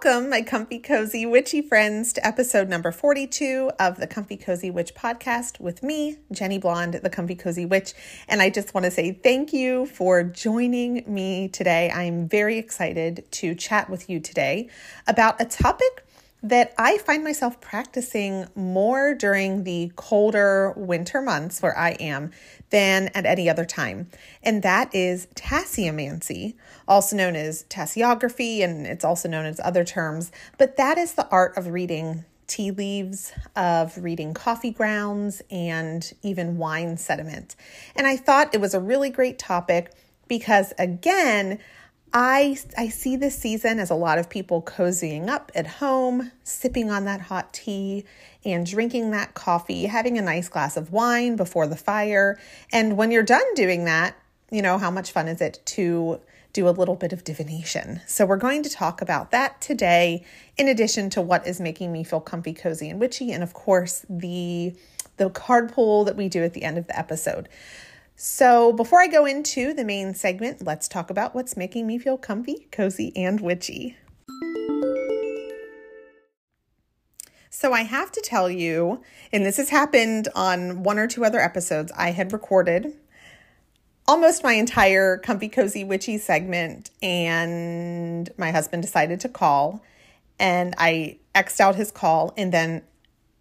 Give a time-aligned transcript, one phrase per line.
[0.00, 4.94] Welcome, my comfy, cozy, witchy friends, to episode number 42 of the Comfy Cozy Witch
[4.94, 7.94] podcast with me, Jenny Blonde, the Comfy Cozy Witch.
[8.28, 11.90] And I just want to say thank you for joining me today.
[11.90, 14.68] I'm very excited to chat with you today
[15.08, 16.06] about a topic
[16.42, 22.30] that I find myself practicing more during the colder winter months where I am
[22.70, 24.08] than at any other time.
[24.42, 26.54] And that is tasseomancy,
[26.86, 30.30] also known as tasseography, and it's also known as other terms.
[30.58, 36.56] But that is the art of reading tea leaves, of reading coffee grounds, and even
[36.56, 37.56] wine sediment.
[37.94, 39.92] And I thought it was a really great topic
[40.28, 41.58] because, again,
[42.12, 46.90] I, I see this season as a lot of people cozying up at home, sipping
[46.90, 48.04] on that hot tea
[48.44, 52.38] and drinking that coffee, having a nice glass of wine before the fire.
[52.72, 54.16] And when you're done doing that,
[54.50, 56.20] you know, how much fun is it to
[56.54, 58.00] do a little bit of divination?
[58.06, 60.24] So, we're going to talk about that today,
[60.56, 64.06] in addition to what is making me feel comfy, cozy, and witchy, and of course,
[64.08, 64.74] the,
[65.18, 67.50] the card pull that we do at the end of the episode.
[68.20, 72.18] So, before I go into the main segment, let's talk about what's making me feel
[72.18, 73.96] comfy, cozy, and witchy.
[77.48, 81.38] So, I have to tell you, and this has happened on one or two other
[81.38, 82.92] episodes, I had recorded
[84.08, 89.80] almost my entire comfy, cozy, witchy segment, and my husband decided to call,
[90.40, 92.82] and I X'd out his call, and then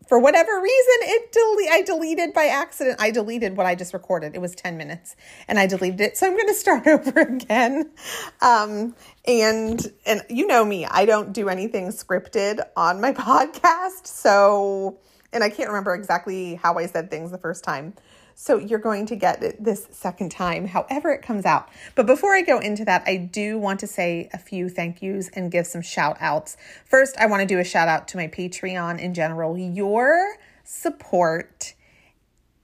[0.07, 2.97] for whatever reason it delete I deleted by accident.
[2.99, 4.35] I deleted what I just recorded.
[4.35, 5.15] It was 10 minutes
[5.47, 6.17] and I deleted it.
[6.17, 7.91] So I'm going to start over again.
[8.41, 14.07] Um and and you know me, I don't do anything scripted on my podcast.
[14.07, 14.97] So
[15.33, 17.93] and I can't remember exactly how I said things the first time.
[18.39, 21.69] So you're going to get it this second time, however it comes out.
[21.95, 25.27] But before I go into that, I do want to say a few thank yous
[25.29, 26.55] and give some shout outs.
[26.85, 29.57] First, I want to do a shout out to my Patreon in general.
[29.57, 31.73] Your support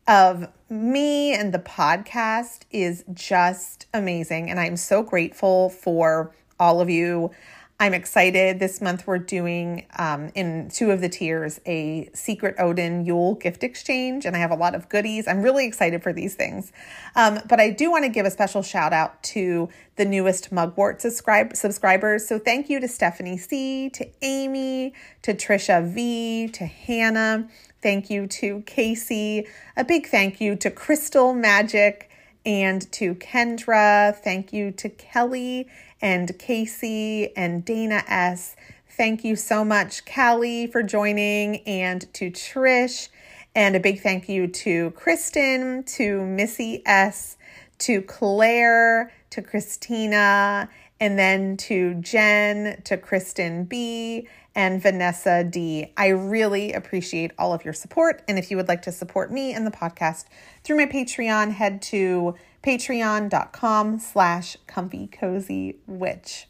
[0.08, 4.52] of me and the podcast is just amazing.
[4.52, 7.31] And I'm so grateful for all of you.
[7.80, 8.60] I'm excited.
[8.60, 13.64] This month we're doing um, in two of the tiers a Secret Odin Yule gift
[13.64, 15.28] exchange, and I have a lot of goodies.
[15.28, 16.72] I'm really excited for these things.
[17.16, 21.02] Um, but I do want to give a special shout out to the newest Mugwort
[21.02, 22.28] subscribe subscribers.
[22.28, 27.50] So thank you to Stephanie C, to Amy, to Trisha V, to Hannah.
[27.82, 29.48] Thank you to Casey.
[29.76, 32.10] A big thank you to Crystal Magic
[32.46, 34.16] and to Kendra.
[34.16, 35.68] Thank you to Kelly
[36.03, 38.58] and Casey and Dana S.
[38.97, 43.08] Thank you so much, Callie, for joining, and to Trish.
[43.56, 47.38] And a big thank you to Kristen, to Missy S,
[47.80, 50.69] to Claire, to Christina,
[51.00, 55.94] and then to Jen, to Kristen B, and Vanessa D.
[55.96, 58.24] I really appreciate all of your support.
[58.28, 60.25] And if you would like to support me and the podcast
[60.63, 66.47] through my Patreon, head to patreon.com slash comfy cozy witch.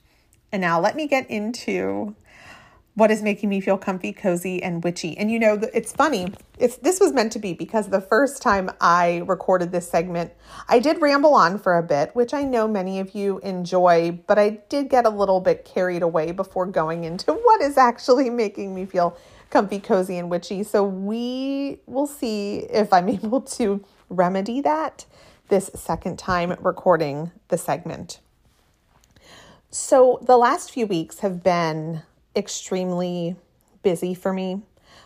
[0.51, 2.15] And now let me get into
[2.95, 5.17] what is making me feel comfy, cozy, and witchy.
[5.17, 6.31] And you know, it's funny.
[6.59, 10.31] It's this was meant to be because the first time I recorded this segment,
[10.69, 14.37] I did ramble on for a bit, which I know many of you enjoy, but
[14.37, 18.75] I did get a little bit carried away before going into what is actually making
[18.75, 19.17] me feel
[19.49, 20.61] comfy, cozy, and witchy.
[20.61, 25.05] So we will see if I'm able to remedy that
[25.49, 28.19] this second time recording the segment.
[29.69, 32.03] So, the last few weeks have been
[32.35, 33.35] extremely
[33.81, 34.61] busy for me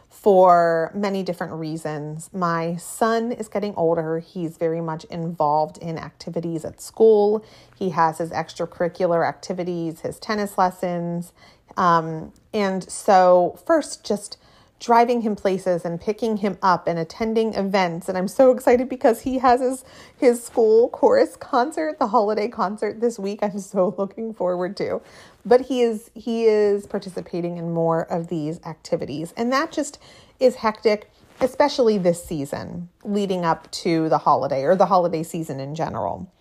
[0.10, 2.30] for many different reasons.
[2.34, 4.20] My son is getting older.
[4.20, 7.46] He's very much involved in activities at school.
[7.76, 11.34] He has his extracurricular activities, his tennis lessons.
[11.78, 14.38] Um, and so, first, just
[14.80, 18.08] driving him places and picking him up and attending events.
[18.08, 19.86] And I'm so excited because he has his
[20.18, 23.40] his school chorus concert the holiday concert this week.
[23.42, 25.02] I'm so looking forward to.
[25.46, 29.34] But he is he is participating in more of these activities.
[29.36, 30.00] And that just
[30.40, 31.10] is hectic
[31.40, 36.32] especially this season leading up to the holiday or the holiday season in general.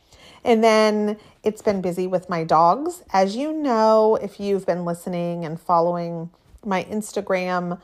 [0.44, 3.02] And then it's been busy with my dogs.
[3.12, 6.30] As you know if you've been listening and following
[6.64, 7.80] my Instagram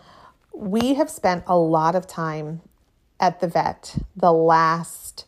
[0.55, 2.61] we have spent a lot of time
[3.19, 5.25] at the vet the last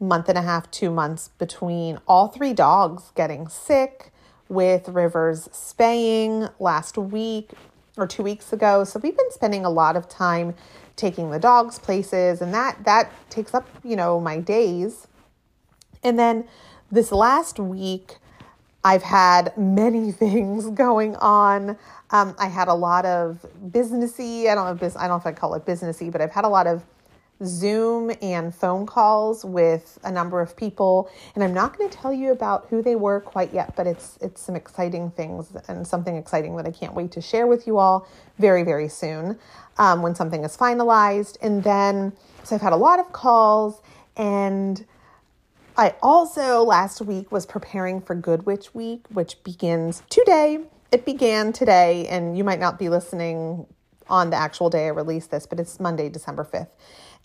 [0.00, 4.12] month and a half, two months between all three dogs getting sick,
[4.48, 7.50] with River's spaying last week
[7.96, 8.84] or two weeks ago.
[8.84, 10.54] So we've been spending a lot of time
[10.96, 15.06] taking the dogs places and that that takes up, you know, my days.
[16.02, 16.48] And then
[16.90, 18.16] this last week
[18.84, 21.76] I've had many things going on.
[22.10, 24.48] Um, I had a lot of businessy.
[24.48, 24.86] I don't know.
[24.86, 26.82] If I don't know if I call it businessy, but I've had a lot of
[27.44, 32.12] Zoom and phone calls with a number of people, and I'm not going to tell
[32.12, 36.16] you about who they were quite yet, but it's it's some exciting things and something
[36.16, 38.08] exciting that I can't wait to share with you all
[38.38, 39.38] very very soon
[39.76, 41.36] um, when something is finalized.
[41.42, 42.12] And then
[42.42, 43.82] so I've had a lot of calls,
[44.16, 44.84] and
[45.76, 50.64] I also last week was preparing for Good Witch Week, which begins today.
[50.90, 53.66] It began today, and you might not be listening
[54.08, 56.68] on the actual day I release this, but it's Monday, December 5th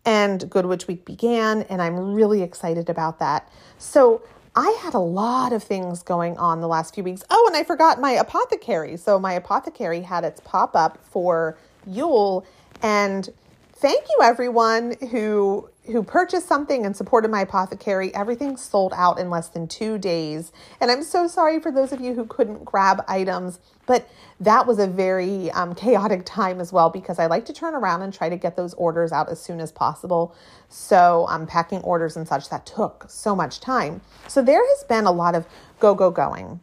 [0.06, 3.50] and Good Witch Week began, and I'm really excited about that.
[3.78, 4.22] So
[4.56, 7.24] I had a lot of things going on the last few weeks.
[7.30, 8.98] Oh, and I forgot my apothecary.
[8.98, 11.58] So my apothecary had its pop up for
[11.88, 12.46] Yule,
[12.82, 13.30] and
[13.74, 18.14] thank you everyone who who purchased something and supported my apothecary.
[18.16, 20.52] Everything sold out in less than two days.
[20.80, 24.10] And I'm so sorry for those of you who couldn't grab items, but
[24.40, 28.02] that was a very um, chaotic time as well because I like to turn around
[28.02, 30.34] and try to get those orders out as soon as possible.
[30.70, 34.02] So I'm um, packing orders and such that took so much time.
[34.28, 35.46] So there has been a lot of
[35.80, 36.62] go, go, going.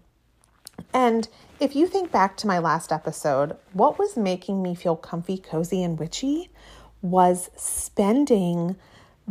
[0.94, 1.28] And
[1.60, 5.82] if you think back to my last episode, what was making me feel comfy, cozy,
[5.82, 6.50] and witchy
[7.02, 8.76] was spending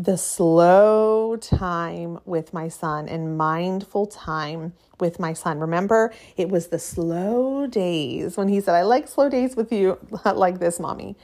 [0.01, 5.59] the slow time with my son and mindful time with my son.
[5.59, 9.97] Remember, it was the slow days when he said, I like slow days with you,
[10.25, 11.17] like this, mommy.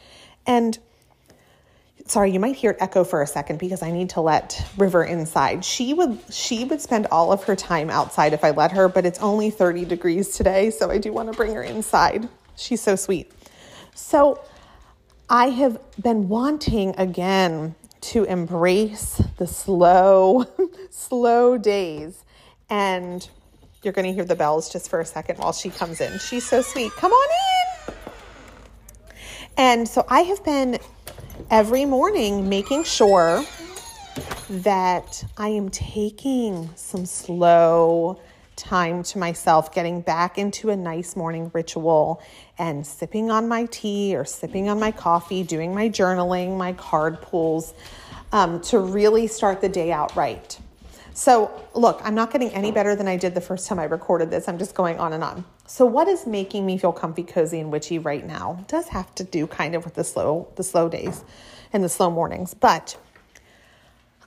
[0.46, 0.78] And
[2.06, 5.06] sorry, you might hear it echo for a second because I need to let River
[5.06, 5.64] inside.
[5.64, 9.06] She would she would spend all of her time outside if I let her, but
[9.06, 12.28] it's only 30 degrees today, so I do want to bring her inside.
[12.58, 13.32] She's so sweet.
[13.94, 14.44] So
[15.30, 17.76] I have been wanting again
[18.12, 20.46] to embrace the slow,
[20.90, 22.24] slow days.
[22.70, 23.28] And
[23.84, 26.18] you're going to hear the bells just for a second while she comes in.
[26.20, 26.92] She's so sweet.
[26.94, 27.94] Come on in.
[29.58, 30.78] And so I have been
[31.50, 33.44] every morning making sure
[34.50, 38.20] that I am taking some slow
[38.56, 42.22] time to myself, getting back into a nice morning ritual
[42.58, 47.22] and sipping on my tea or sipping on my coffee, doing my journaling, my card
[47.22, 47.74] pulls
[48.32, 50.58] um, to really start the day out right.
[51.14, 54.30] So, look, I'm not getting any better than I did the first time I recorded
[54.30, 54.50] this.
[54.50, 55.46] I'm just going on and on.
[55.66, 59.16] So, what is making me feel comfy, cozy, and witchy right now it does have
[59.16, 61.24] to do kind of with the slow, the slow days
[61.72, 62.54] and the slow mornings.
[62.54, 62.98] But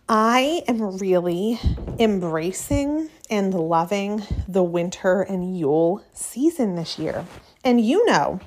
[0.08, 1.60] I am really
[1.98, 7.26] embracing and loving the winter and Yule season this year.
[7.62, 8.40] And you know,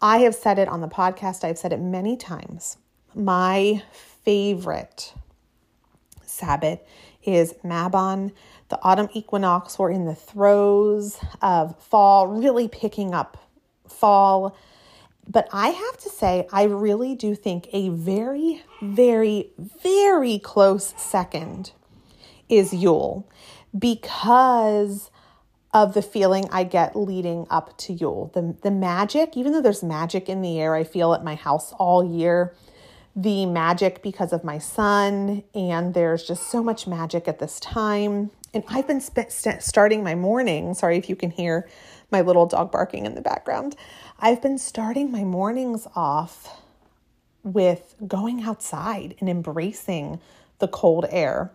[0.00, 2.78] I have said it on the podcast, I've said it many times.
[3.14, 5.12] My favorite
[6.24, 6.80] Sabbath
[7.24, 8.32] is Mabon.
[8.70, 13.36] The autumn equinox, we're in the throes of fall, really picking up
[13.86, 14.56] fall.
[15.28, 21.72] But I have to say, I really do think a very, very, very close second
[22.48, 23.28] is Yule
[23.76, 25.10] because
[25.72, 28.30] of the feeling I get leading up to Yule.
[28.34, 31.72] The, the magic, even though there's magic in the air, I feel at my house
[31.78, 32.54] all year.
[33.14, 38.30] The magic because of my son, and there's just so much magic at this time.
[38.54, 40.74] And I've been sp- st- starting my morning.
[40.74, 41.68] Sorry if you can hear
[42.10, 43.76] my little dog barking in the background.
[44.24, 46.62] I've been starting my mornings off
[47.42, 50.20] with going outside and embracing
[50.60, 51.50] the cold air.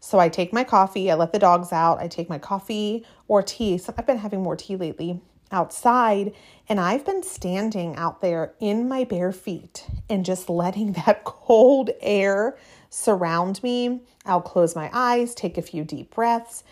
[0.00, 3.40] So I take my coffee, I let the dogs out, I take my coffee or
[3.40, 3.78] tea.
[3.78, 5.20] So I've been having more tea lately
[5.52, 6.34] outside,
[6.68, 11.90] and I've been standing out there in my bare feet and just letting that cold
[12.00, 12.58] air
[12.90, 14.00] surround me.
[14.26, 16.64] I'll close my eyes, take a few deep breaths,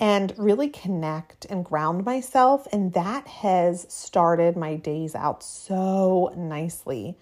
[0.00, 2.66] and really connect and ground myself.
[2.72, 7.16] And that has started my days out so nicely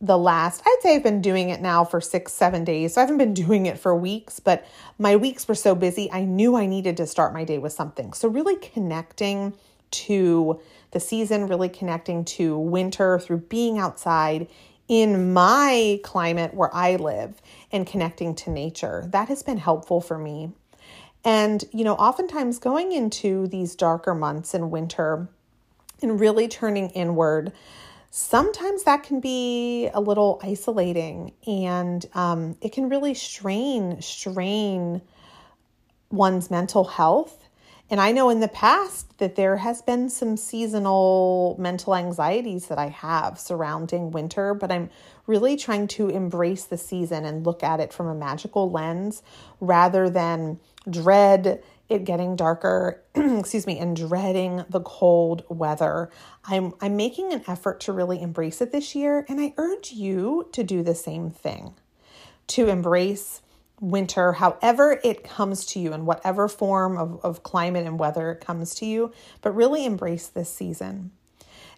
[0.00, 2.94] the last, I'd say I've been doing it now for six, seven days.
[2.94, 4.66] So I haven't been doing it for weeks, but
[4.98, 6.10] my weeks were so busy.
[6.12, 8.12] I knew I needed to start my day with something.
[8.12, 9.54] So, really connecting
[9.90, 14.48] to the season, really connecting to winter through being outside
[14.88, 17.40] in my climate where I live
[17.72, 19.04] and connecting to nature.
[19.06, 20.52] That has been helpful for me.
[21.24, 25.28] And, you know, oftentimes going into these darker months in winter
[26.02, 27.52] and really turning inward
[28.16, 35.02] sometimes that can be a little isolating and um, it can really strain strain
[36.12, 37.48] one's mental health.
[37.90, 42.78] And i know in the past that there has been some seasonal mental anxieties that
[42.78, 44.90] i have surrounding winter but i'm
[45.26, 49.22] really trying to embrace the season and look at it from a magical lens
[49.60, 56.10] rather than dread it getting darker, excuse me, and dreading the cold weather.
[56.44, 60.48] I'm I'm making an effort to really embrace it this year, and I urge you
[60.52, 61.74] to do the same thing.
[62.48, 63.42] To embrace
[63.80, 68.40] winter, however it comes to you, in whatever form of, of climate and weather it
[68.40, 69.12] comes to you,
[69.42, 71.10] but really embrace this season.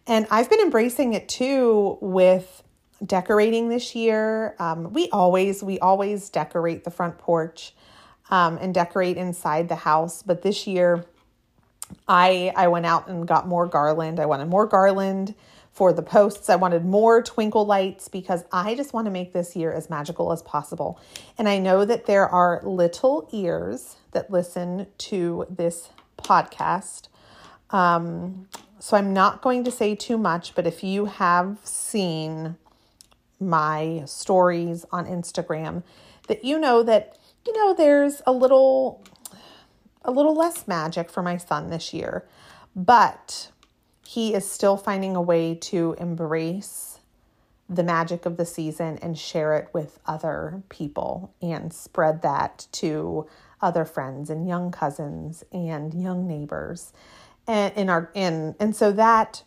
[0.07, 2.63] And I've been embracing it too with
[3.05, 4.55] decorating this year.
[4.59, 7.75] Um, we always we always decorate the front porch
[8.31, 11.05] um, and decorate inside the house, but this year
[12.09, 14.21] I I went out and got more garland.
[14.21, 15.35] I wanted more garland
[15.73, 16.49] for the posts.
[16.49, 20.33] I wanted more twinkle lights because I just want to make this year as magical
[20.33, 20.99] as possible.
[21.37, 27.09] And I know that there are little ears that listen to this podcast.
[27.69, 32.57] Um, so I'm not going to say too much, but if you have seen
[33.39, 35.83] my stories on Instagram,
[36.29, 39.05] that you know that you know there's a little
[40.07, 42.27] a little less magic for my son this year.
[42.75, 43.51] But
[44.07, 47.01] he is still finding a way to embrace
[47.69, 53.27] the magic of the season and share it with other people and spread that to
[53.61, 56.93] other friends and young cousins and young neighbors
[57.49, 59.43] and in our and and so that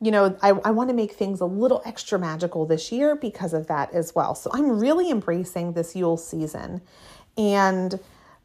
[0.00, 3.52] you know I, I want to make things a little extra magical this year because
[3.52, 6.82] of that as well so i'm really embracing this yule season
[7.36, 7.98] and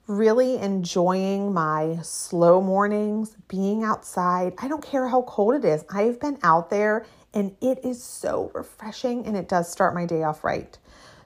[0.08, 4.53] really enjoying my slow mornings, being outside.
[4.58, 5.86] I don't care how cold it is.
[5.89, 10.24] I've been out there and it is so refreshing and it does start my day
[10.24, 10.77] off right.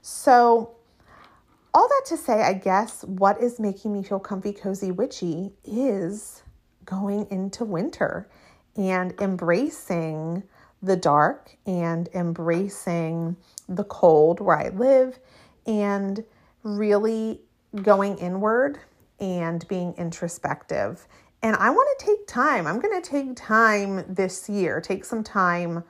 [0.02, 0.76] So,
[1.74, 6.44] all that to say, I guess what is making me feel comfy, cozy, witchy is
[6.86, 8.30] going into winter
[8.76, 10.44] and embracing
[10.84, 13.38] the dark and embracing
[13.70, 15.18] the cold where I live
[15.66, 16.24] and
[16.64, 17.42] really
[17.82, 18.80] going inward
[19.20, 21.08] and being introspective.
[21.42, 22.68] And I want to take time.
[22.68, 25.84] I'm going to take time this year, take some time,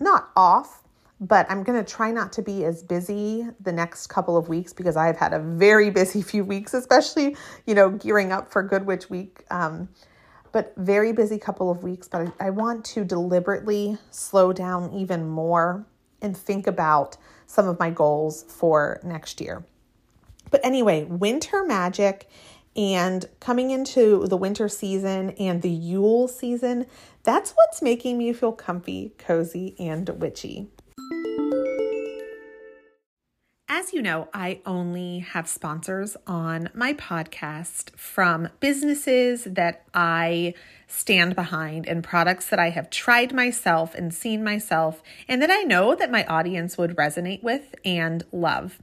[0.00, 0.82] not off,
[1.20, 4.72] but I'm going to try not to be as busy the next couple of weeks
[4.72, 8.86] because I've had a very busy few weeks, especially, you know, gearing up for Good
[8.86, 9.44] Witch Week.
[9.50, 9.88] Um,
[10.52, 12.08] but very busy couple of weeks.
[12.08, 15.84] But I, I want to deliberately slow down even more
[16.22, 19.64] and think about some of my goals for next year.
[20.50, 22.28] But anyway, winter magic
[22.76, 26.86] and coming into the winter season and the Yule season,
[27.22, 30.68] that's what's making me feel comfy, cozy, and witchy.
[33.68, 40.54] As you know, I only have sponsors on my podcast from businesses that I
[40.86, 45.62] stand behind and products that I have tried myself and seen myself and that I
[45.62, 48.78] know that my audience would resonate with and love.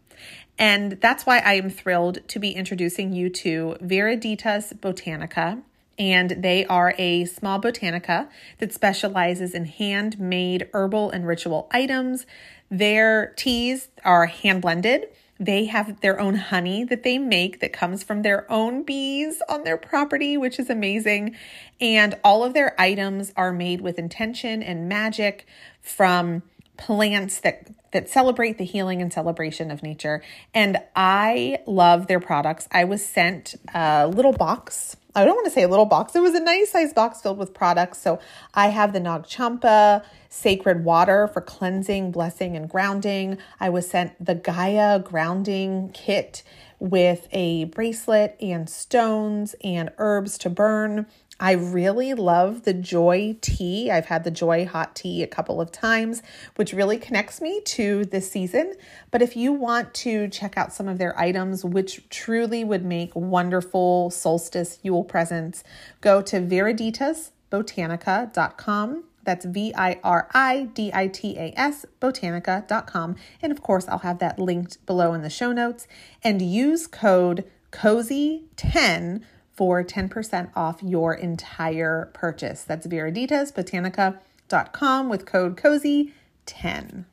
[0.57, 5.61] And that's why I am thrilled to be introducing you to Viriditas Botanica.
[5.97, 8.27] And they are a small botanica
[8.59, 12.25] that specializes in handmade herbal and ritual items.
[12.69, 15.07] Their teas are hand blended.
[15.39, 19.63] They have their own honey that they make that comes from their own bees on
[19.63, 21.35] their property, which is amazing.
[21.81, 25.45] And all of their items are made with intention and magic
[25.81, 26.43] from
[26.77, 30.21] plants that that celebrate the healing and celebration of nature.
[30.53, 32.67] And I love their products.
[32.71, 34.97] I was sent a little box.
[35.15, 36.15] I don't want to say a little box.
[36.15, 37.99] It was a nice size box filled with products.
[37.99, 38.19] So
[38.55, 43.37] I have the Nag Champa sacred water for cleansing, blessing, and grounding.
[43.59, 46.41] I was sent the Gaia grounding kit
[46.79, 51.05] with a bracelet and stones and herbs to burn.
[51.43, 53.91] I really love the Joy tea.
[53.91, 56.23] I've had the Joy hot tea a couple of times,
[56.55, 58.75] which really connects me to this season.
[59.11, 63.13] But if you want to check out some of their items, which truly would make
[63.13, 65.65] wonderful solstice Yule presents,
[65.99, 69.03] go to viriditasbotanica.com.
[69.25, 73.17] That's V I R I D I T A S botanica.com.
[73.41, 75.89] And of course, I'll have that linked below in the show notes.
[76.23, 79.23] And use code COZY10
[79.53, 82.63] for 10% off your entire purchase.
[82.63, 87.03] That's viriditasbotanica.com with code COZY10.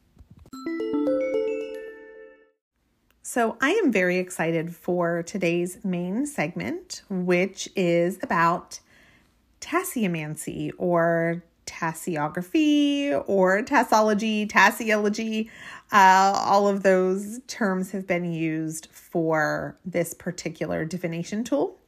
[3.22, 8.80] So, I am very excited for today's main segment, which is about
[9.60, 15.48] tasseomancy or tasseography or tassology, tasseology.
[15.92, 21.79] Uh, all of those terms have been used for this particular divination tool.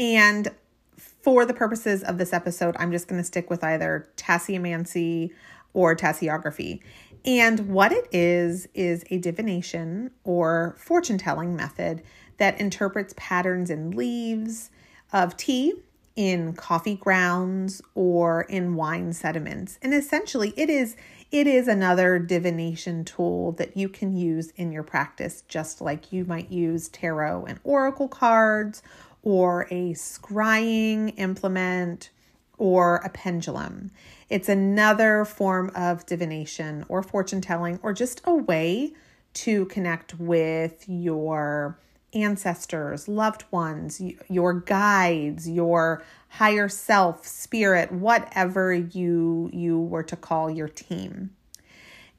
[0.00, 0.48] And
[0.96, 5.30] for the purposes of this episode, I'm just going to stick with either tasseomancy
[5.74, 6.80] or tasseography.
[7.24, 12.02] And what it is, is a divination or fortune telling method
[12.38, 14.70] that interprets patterns in leaves,
[15.12, 15.74] of tea
[16.16, 19.78] in coffee grounds or in wine sediments.
[19.82, 20.96] And essentially it is
[21.30, 26.24] it is another divination tool that you can use in your practice just like you
[26.24, 28.82] might use tarot and oracle cards
[29.22, 32.10] or a scrying implement
[32.58, 33.90] or a pendulum.
[34.28, 38.92] It's another form of divination or fortune telling or just a way
[39.32, 41.78] to connect with your
[42.12, 50.50] ancestors, loved ones, your guides, your higher self, spirit, whatever you you were to call
[50.50, 51.30] your team.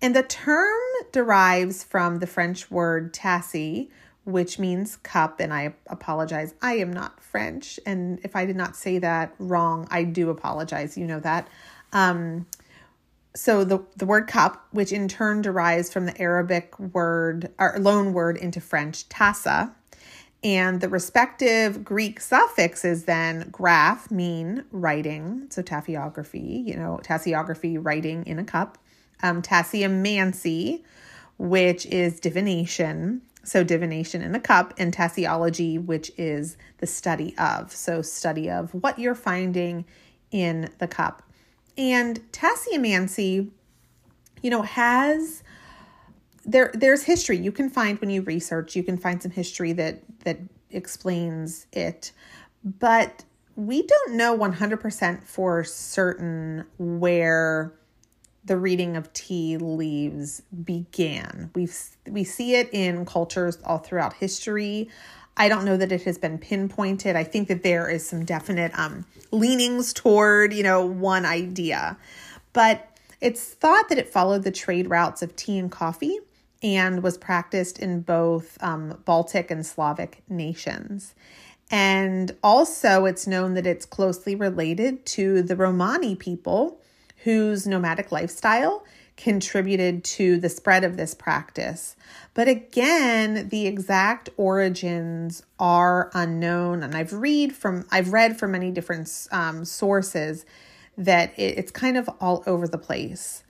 [0.02, 0.80] And the term
[1.12, 3.90] derives from the French word tassi,
[4.26, 5.40] which means cup.
[5.40, 7.80] And I apologize, I am not French.
[7.86, 10.98] And if I did not say that wrong, I do apologize.
[10.98, 11.48] You know that.
[11.94, 12.46] Um,
[13.36, 18.14] so the, the word cup, which in turn derives from the Arabic word or loan
[18.14, 19.74] word into French, tassa,
[20.44, 28.26] and the respective Greek suffixes then graph mean writing, so taphiography, you know, tasseography, writing
[28.26, 28.80] in a cup,
[29.22, 30.84] um, tasseomancy,
[31.38, 37.72] which is divination, so divination in a cup, and tasseology, which is the study of,
[37.72, 39.86] so study of what you're finding
[40.32, 41.24] in the cup.
[41.78, 43.50] And tasseomancy,
[44.42, 45.44] you know, has
[46.46, 47.38] there there's history.
[47.38, 50.40] You can find when you research you can find some history that that
[50.72, 52.12] explains it.
[52.64, 53.24] But
[53.56, 57.74] we don't know 100% for certain where
[58.44, 61.52] the reading of tea leaves began.
[61.56, 61.70] We
[62.08, 64.90] we see it in cultures all throughout history.
[65.38, 67.16] I don't know that it has been pinpointed.
[67.16, 71.98] I think that there is some definite um, leanings toward you know one idea.
[72.54, 72.88] But
[73.22, 76.18] it's thought that it followed the trade routes of tea and coffee
[76.64, 81.16] and was practiced in both um, Baltic and Slavic nations.
[81.70, 86.81] And also, it's known that it's closely related to the Romani people
[87.24, 88.86] whose nomadic lifestyle
[89.18, 91.96] contributed to the spread of this practice.
[92.34, 98.72] But again, the exact origins are unknown, and I've read from I've read from many
[98.72, 100.46] different um, sources
[100.98, 103.44] that it, it's kind of all over the place.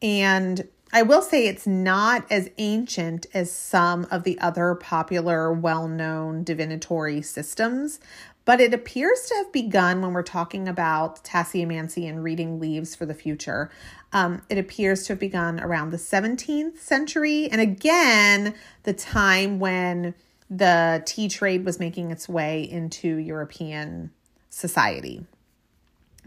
[0.00, 5.86] And I will say it's not as ancient as some of the other popular, well
[5.86, 8.00] known divinatory systems,
[8.48, 13.04] but it appears to have begun when we're talking about tasseomancy and reading leaves for
[13.04, 13.70] the future.
[14.14, 20.14] Um, it appears to have begun around the 17th century, and again, the time when
[20.48, 24.12] the tea trade was making its way into European
[24.48, 25.26] society.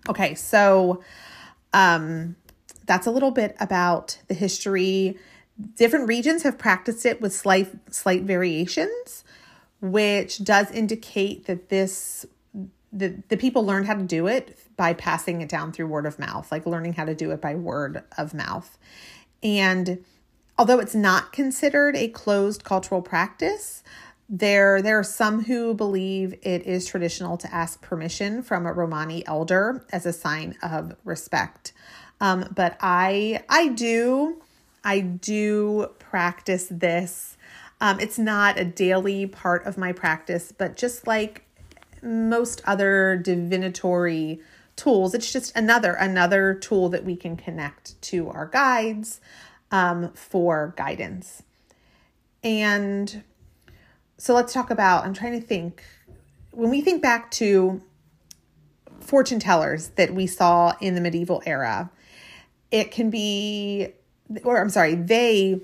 [0.08, 1.02] Okay, so
[1.74, 2.36] um,
[2.86, 5.18] that's a little bit about the history.
[5.76, 9.24] Different regions have practiced it with slight slight variations,
[9.82, 12.26] which does indicate that this
[12.94, 16.20] the, the people learned how to do it by passing it down through word of
[16.20, 18.78] mouth, like learning how to do it by word of mouth.
[19.42, 20.04] And
[20.58, 23.82] although it's not considered a closed cultural practice,
[24.30, 29.26] there there are some who believe it is traditional to ask permission from a Romani
[29.28, 31.74] elder as a sign of respect.
[32.22, 34.42] Um, but I I do
[34.84, 37.38] I do practice this.
[37.82, 41.44] Um, it's not a daily part of my practice, but just like
[42.02, 44.40] most other divinatory
[44.76, 49.20] tools, it's just another another tool that we can connect to our guides
[49.72, 51.44] um, for guidance.
[52.44, 53.24] And
[54.18, 55.04] so let's talk about.
[55.04, 55.84] I'm trying to think
[56.52, 57.82] when we think back to
[59.00, 61.90] fortune tellers that we saw in the medieval era
[62.72, 63.90] it can be,
[64.44, 65.60] or I'm sorry, they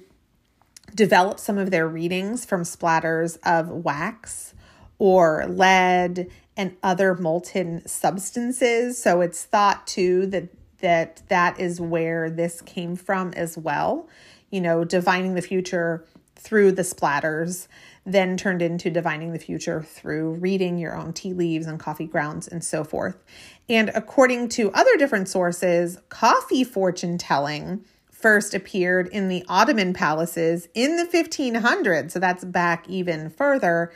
[0.95, 4.53] develop some of their readings from splatters of wax
[4.99, 9.01] or lead and other molten substances.
[9.01, 14.07] So it's thought too that that that is where this came from as well.
[14.49, 17.67] You know, divining the future through the splatters
[18.07, 22.47] then turned into divining the future through reading your own tea leaves and coffee grounds
[22.47, 23.21] and so forth.
[23.67, 27.83] And according to other different sources, coffee fortune telling
[28.27, 32.11] first appeared in the Ottoman palaces in the 1500s.
[32.11, 33.93] So that's back even further.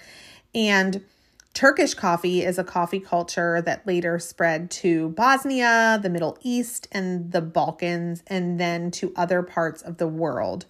[0.56, 1.04] And
[1.54, 7.34] Turkish coffee is a coffee culture that later spread to Bosnia, the Middle East, and
[7.34, 10.66] the Balkans, and then to other parts of the world.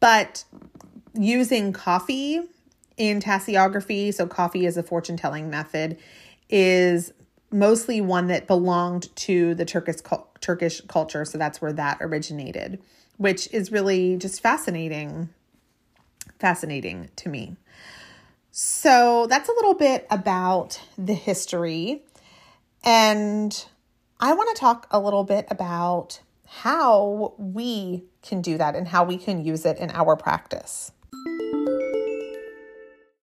[0.00, 0.44] But
[1.12, 2.40] using coffee
[2.96, 5.98] in tasseography, so coffee is a fortune telling method,
[6.48, 7.12] is
[7.50, 10.00] mostly one that belonged to the Turkish
[10.40, 12.80] Turkish culture, so that's where that originated,
[13.16, 15.30] which is really just fascinating
[16.40, 17.56] fascinating to me.
[18.50, 22.02] So that's a little bit about the history.
[22.82, 23.64] And
[24.18, 29.04] I want to talk a little bit about how we can do that and how
[29.04, 30.90] we can use it in our practice.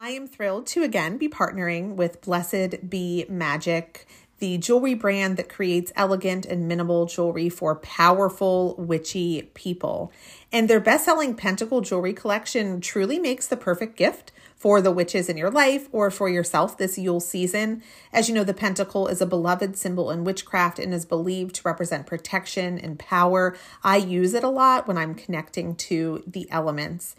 [0.01, 4.07] I am thrilled to again be partnering with Blessed Be Magic,
[4.39, 10.11] the jewelry brand that creates elegant and minimal jewelry for powerful, witchy people.
[10.51, 15.29] And their best selling Pentacle jewelry collection truly makes the perfect gift for the witches
[15.29, 17.81] in your life or for yourself this Yule season.
[18.11, 21.61] As you know, the pentacle is a beloved symbol in witchcraft and is believed to
[21.63, 23.55] represent protection and power.
[23.85, 27.15] I use it a lot when I'm connecting to the elements.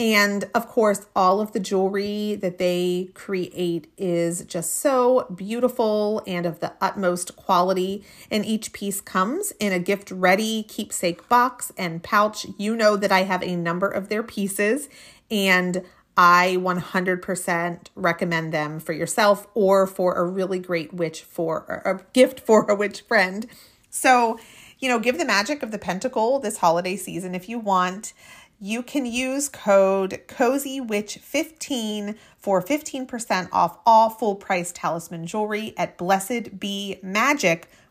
[0.00, 6.46] And of course, all of the jewelry that they create is just so beautiful and
[6.46, 8.02] of the utmost quality.
[8.30, 12.46] And each piece comes in a gift ready keepsake box and pouch.
[12.56, 14.88] You know that I have a number of their pieces,
[15.30, 15.84] and
[16.16, 22.40] I 100% recommend them for yourself or for a really great witch for a gift
[22.46, 23.46] for a witch friend.
[23.90, 24.38] So,
[24.78, 28.14] you know, give the magic of the pentacle this holiday season if you want.
[28.62, 36.60] You can use code CozyWitch15 for 15% off all full price talisman jewelry at Blessed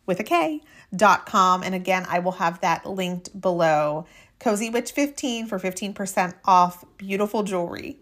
[0.05, 0.61] with a K
[0.95, 1.63] dot com.
[1.63, 4.05] And again, I will have that linked below.
[4.39, 7.97] Cozy Witch 15 for 15% off beautiful jewelry.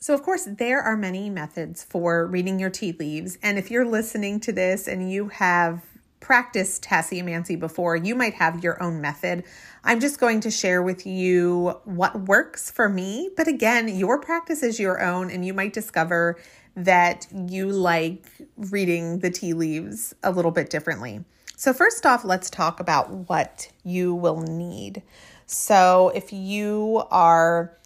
[0.00, 3.36] So, of course, there are many methods for reading your tea leaves.
[3.42, 5.82] And if you're listening to this and you have
[6.22, 9.44] practiced tasseomancy before, you might have your own method.
[9.84, 13.28] I'm just going to share with you what works for me.
[13.36, 16.38] But again, your practice is your own, and you might discover
[16.74, 18.24] that you like
[18.56, 21.22] reading the tea leaves a little bit differently.
[21.56, 25.02] So, first off, let's talk about what you will need.
[25.46, 27.76] So, if you are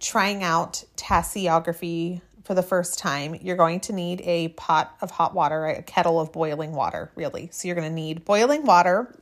[0.00, 5.34] trying out tasseography for the first time, you're going to need a pot of hot
[5.34, 7.48] water, a kettle of boiling water, really.
[7.50, 9.12] So you're going to need boiling water,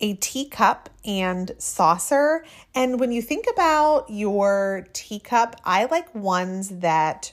[0.00, 2.44] a teacup and saucer.
[2.74, 7.32] And when you think about your teacup, I like ones that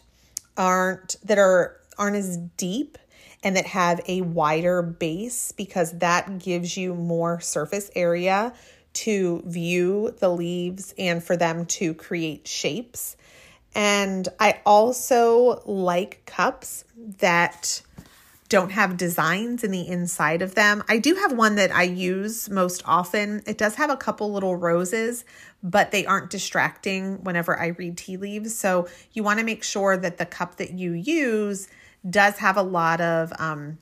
[0.55, 2.99] aren't that are aren't as deep
[3.43, 8.53] and that have a wider base because that gives you more surface area
[8.93, 13.17] to view the leaves and for them to create shapes.
[13.75, 16.85] And I also like cups
[17.19, 17.81] that
[18.47, 20.83] don't have designs in the inside of them.
[20.87, 23.41] I do have one that I use most often.
[23.45, 25.25] It does have a couple little roses,
[25.61, 28.55] but they aren't distracting whenever I read tea leaves.
[28.55, 31.67] So you want to make sure that the cup that you use
[32.07, 33.79] does have a lot of um,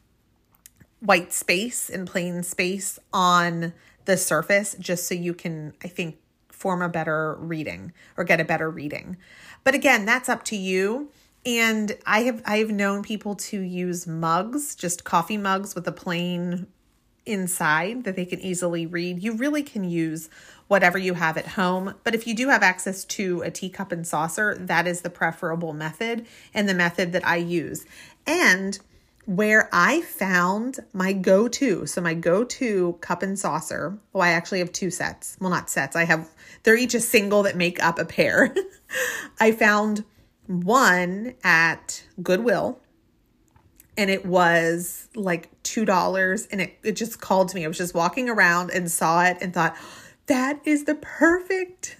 [1.01, 3.73] white space and plain space on
[4.05, 6.17] the surface just so you can, I think,
[6.49, 9.17] form a better reading or get a better reading.
[9.63, 11.09] But again, that's up to you.
[11.45, 15.91] And I have I have known people to use mugs, just coffee mugs with a
[15.91, 16.67] plain
[17.25, 19.23] inside that they can easily read.
[19.23, 20.29] You really can use
[20.67, 24.07] whatever you have at home, but if you do have access to a teacup and
[24.07, 27.85] saucer, that is the preferable method and the method that I use.
[28.25, 28.79] And
[29.25, 31.85] where I found my go to.
[31.85, 33.97] So, my go to cup and saucer.
[34.13, 35.37] Oh, I actually have two sets.
[35.39, 35.95] Well, not sets.
[35.95, 36.29] I have,
[36.63, 38.53] they're each a single that make up a pair.
[39.39, 40.03] I found
[40.47, 42.79] one at Goodwill
[43.97, 47.63] and it was like $2 and it, it just called to me.
[47.63, 49.75] I was just walking around and saw it and thought,
[50.27, 51.97] that is the perfect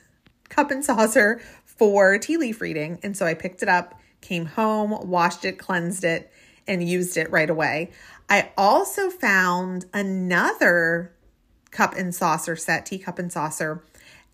[0.50, 3.00] cup and saucer for tea leaf reading.
[3.04, 6.32] And so I picked it up, came home, washed it, cleansed it
[6.68, 7.92] and used it right away.
[8.30, 11.14] I also found another
[11.72, 13.84] cup and saucer set, teacup and saucer,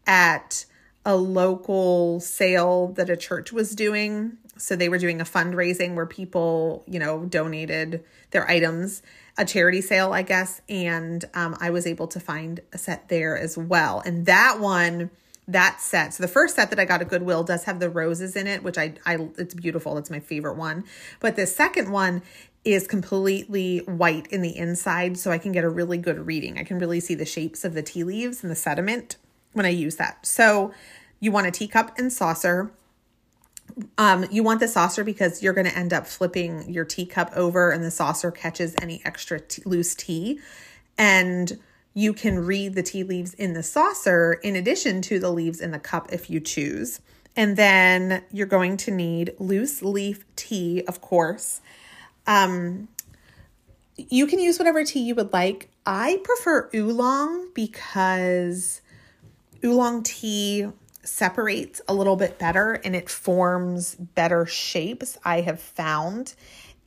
[0.05, 0.65] at
[1.05, 4.37] a local sale that a church was doing.
[4.57, 9.01] So they were doing a fundraising where people, you know, donated their items,
[9.37, 10.61] a charity sale, I guess.
[10.67, 14.01] And um, I was able to find a set there as well.
[14.05, 15.09] And that one,
[15.51, 16.13] that set.
[16.13, 18.63] So the first set that I got at Goodwill does have the roses in it,
[18.63, 19.97] which I, I it's beautiful.
[19.97, 20.83] It's my favorite one.
[21.19, 22.21] But the second one
[22.63, 26.59] is completely white in the inside, so I can get a really good reading.
[26.59, 29.17] I can really see the shapes of the tea leaves and the sediment
[29.53, 30.25] when I use that.
[30.25, 30.71] So
[31.19, 32.71] you want a teacup and saucer.
[33.97, 37.71] Um, you want the saucer because you're going to end up flipping your teacup over
[37.71, 40.39] and the saucer catches any extra t- loose tea.
[40.97, 41.59] And
[41.93, 45.71] you can read the tea leaves in the saucer in addition to the leaves in
[45.71, 47.02] the cup if you choose.
[47.36, 51.62] And then you're going to need loose leaf tea, of course.
[52.28, 52.89] Um,
[53.97, 55.69] you can use whatever tea you would like.
[55.86, 58.82] I prefer oolong because
[59.63, 60.67] oolong tea
[61.04, 66.36] separates a little bit better and it forms better shapes, I have found.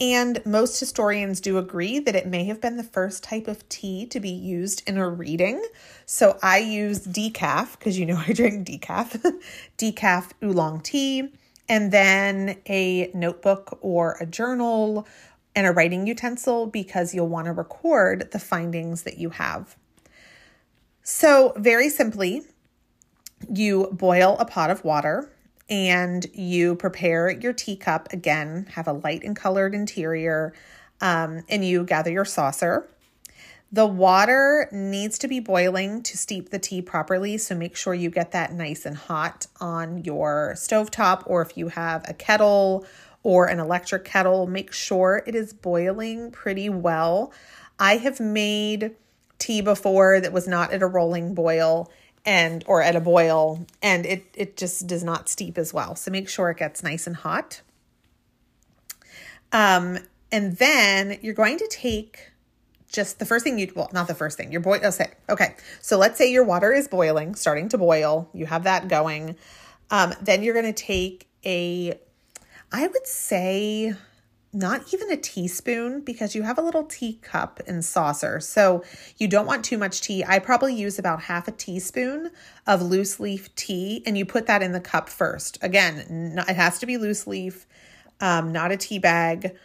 [0.02, 4.04] And most historians do agree that it may have been the first type of tea
[4.06, 5.64] to be used in a reading.
[6.06, 9.24] So I use decaf because you know I drink decaf,
[9.78, 11.32] decaf oolong tea,
[11.68, 15.06] and then a notebook or a journal
[15.54, 19.76] and a writing utensil because you'll want to record the findings that you have.
[21.04, 22.42] So, very simply,
[23.48, 25.31] you boil a pot of water
[25.72, 30.52] and you prepare your teacup again, have a light and colored interior,
[31.00, 32.86] um, and you gather your saucer.
[33.72, 38.10] The water needs to be boiling to steep the tea properly, so make sure you
[38.10, 42.84] get that nice and hot on your stovetop, or if you have a kettle
[43.22, 47.32] or an electric kettle, make sure it is boiling pretty well.
[47.78, 48.94] I have made
[49.38, 51.90] tea before that was not at a rolling boil
[52.24, 55.96] and or at a boil and it it just does not steep as well.
[55.96, 57.62] So make sure it gets nice and hot.
[59.50, 59.98] Um
[60.30, 62.30] and then you're going to take
[62.90, 64.52] just the first thing you well not the first thing.
[64.52, 65.56] Your boil oh say okay.
[65.80, 68.28] So let's say your water is boiling, starting to boil.
[68.32, 69.36] You have that going.
[69.90, 71.98] Um then you're going to take a
[72.70, 73.94] I would say
[74.52, 78.38] not even a teaspoon because you have a little teacup and saucer.
[78.38, 78.84] So
[79.16, 80.22] you don't want too much tea.
[80.24, 82.30] I probably use about half a teaspoon
[82.66, 85.58] of loose leaf tea and you put that in the cup first.
[85.62, 87.66] Again, it has to be loose leaf,
[88.20, 89.56] um, not a tea bag.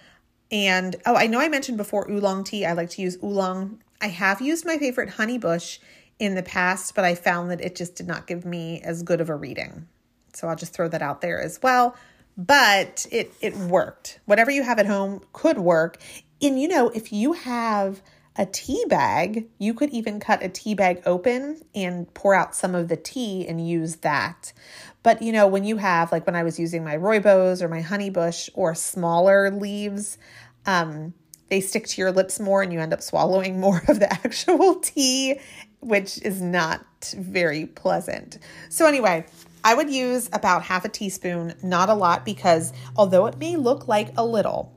[0.52, 2.66] And oh, I know I mentioned before oolong tea.
[2.66, 3.82] I like to use oolong.
[4.00, 5.80] I have used my favorite honey bush
[6.18, 9.20] in the past, but I found that it just did not give me as good
[9.20, 9.88] of a reading.
[10.34, 11.96] So I'll just throw that out there as well
[12.38, 14.20] but it it worked.
[14.26, 15.98] Whatever you have at home could work.
[16.42, 18.02] And you know, if you have
[18.38, 22.76] a tea bag, you could even cut a tea bag open and pour out some
[22.76, 24.54] of the tea and use that.
[25.02, 27.82] But you know, when you have like when I was using my rooibos or my
[27.82, 30.20] honeybush or smaller leaves,
[30.68, 31.14] um,
[31.50, 34.76] they stick to your lips more and you end up swallowing more of the actual
[34.76, 35.40] tea,
[35.80, 36.86] which is not
[37.18, 38.38] very pleasant.
[38.70, 39.26] So anyway,
[39.68, 43.90] I would use about half a teaspoon, not a lot, because although it may look
[43.90, 44.74] like a little,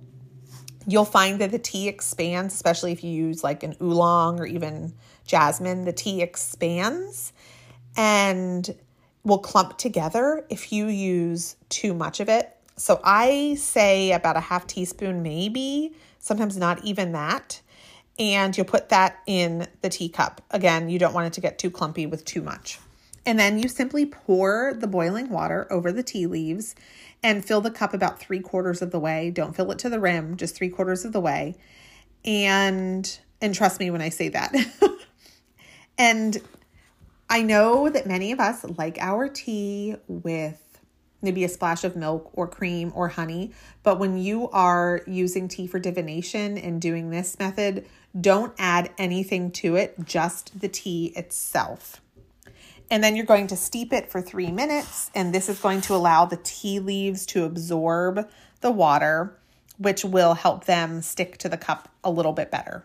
[0.85, 4.93] you'll find that the tea expands, especially if you use like an oolong or even
[5.25, 5.85] jasmine.
[5.85, 7.33] The tea expands
[7.97, 8.69] and
[9.23, 12.51] will clump together if you use too much of it.
[12.77, 17.61] So I say about a half teaspoon, maybe, sometimes not even that.
[18.19, 20.43] And you'll put that in the teacup.
[20.51, 22.81] Again, you don't want it to get too clumpy with too much.
[23.27, 26.75] And then you simply pour the boiling water over the tea leaves
[27.23, 29.31] and fill the cup about three quarters of the way.
[29.31, 31.57] Don't fill it to the rim, just three quarters of the way.
[32.25, 34.55] And and trust me when I say that.
[35.99, 36.41] and
[37.29, 40.71] I know that many of us like our tea with
[41.23, 43.53] maybe a splash of milk or cream or honey.
[43.83, 47.87] But when you are using tea for divination and doing this method,
[48.19, 52.01] don't add anything to it, just the tea itself.
[52.91, 55.11] And then you're going to steep it for three minutes.
[55.15, 58.29] And this is going to allow the tea leaves to absorb
[58.61, 59.39] the water,
[59.79, 62.85] which will help them stick to the cup a little bit better.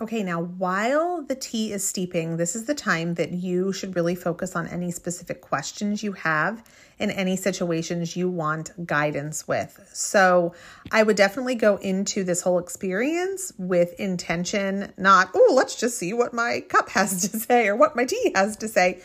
[0.00, 4.14] Okay, now while the tea is steeping, this is the time that you should really
[4.14, 6.64] focus on any specific questions you have
[6.98, 9.78] in any situations you want guidance with.
[9.92, 10.54] So
[10.90, 16.14] I would definitely go into this whole experience with intention, not, oh, let's just see
[16.14, 19.02] what my cup has to say or what my tea has to say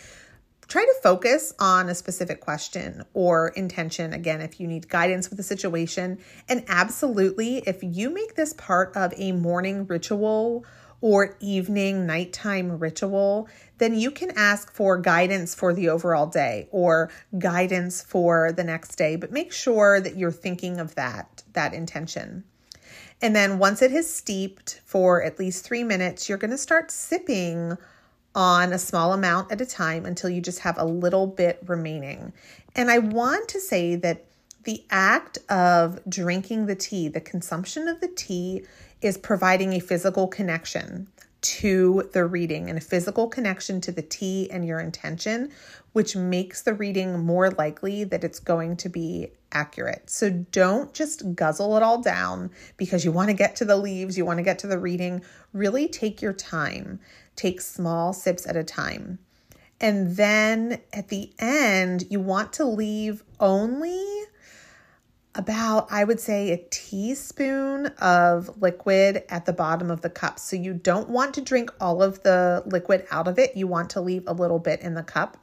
[0.68, 5.40] try to focus on a specific question or intention again if you need guidance with
[5.40, 6.18] a situation
[6.50, 10.66] and absolutely if you make this part of a morning ritual
[11.06, 17.12] or evening nighttime ritual, then you can ask for guidance for the overall day or
[17.38, 22.44] guidance for the next day, but make sure that you're thinking of that that intention.
[23.22, 26.90] And then once it has steeped for at least 3 minutes, you're going to start
[26.90, 27.78] sipping
[28.34, 32.34] on a small amount at a time until you just have a little bit remaining.
[32.76, 34.26] And I want to say that
[34.64, 38.64] the act of drinking the tea, the consumption of the tea,
[39.06, 41.08] is providing a physical connection
[41.42, 45.52] to the reading and a physical connection to the tea and your intention,
[45.94, 50.10] which makes the reading more likely that it's going to be accurate.
[50.10, 54.18] So don't just guzzle it all down because you want to get to the leaves,
[54.18, 55.22] you want to get to the reading.
[55.54, 57.00] Really take your time,
[57.36, 59.20] take small sips at a time.
[59.80, 64.04] And then at the end, you want to leave only
[65.36, 70.40] about, I would say, a teaspoon of liquid at the bottom of the cup.
[70.40, 73.56] So you don't want to drink all of the liquid out of it.
[73.56, 75.38] You want to leave a little bit in the cup.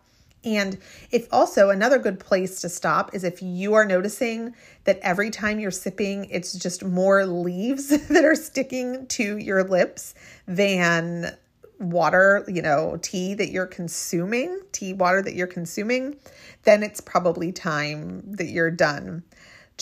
[0.44, 0.78] And
[1.10, 5.60] if also another good place to stop is if you are noticing that every time
[5.60, 10.14] you're sipping, it's just more leaves that are sticking to your lips
[10.46, 11.36] than
[11.78, 16.16] water, you know, tea that you're consuming, tea water that you're consuming,
[16.64, 19.22] then it's probably time that you're done.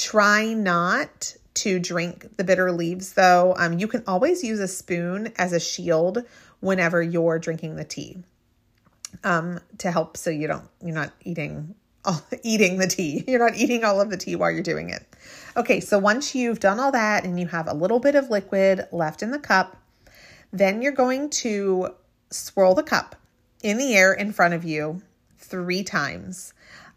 [0.00, 3.54] Try not to drink the bitter leaves though.
[3.58, 6.24] Um, you can always use a spoon as a shield
[6.60, 8.22] whenever you're drinking the tea
[9.24, 11.74] um, to help so you don't you're not eating
[12.06, 13.24] all, eating the tea.
[13.28, 15.04] You're not eating all of the tea while you're doing it.
[15.54, 18.86] Okay, so once you've done all that and you have a little bit of liquid
[18.92, 19.76] left in the cup,
[20.50, 21.94] then you're going to
[22.30, 23.16] swirl the cup
[23.62, 25.02] in the air in front of you
[25.36, 26.54] three times.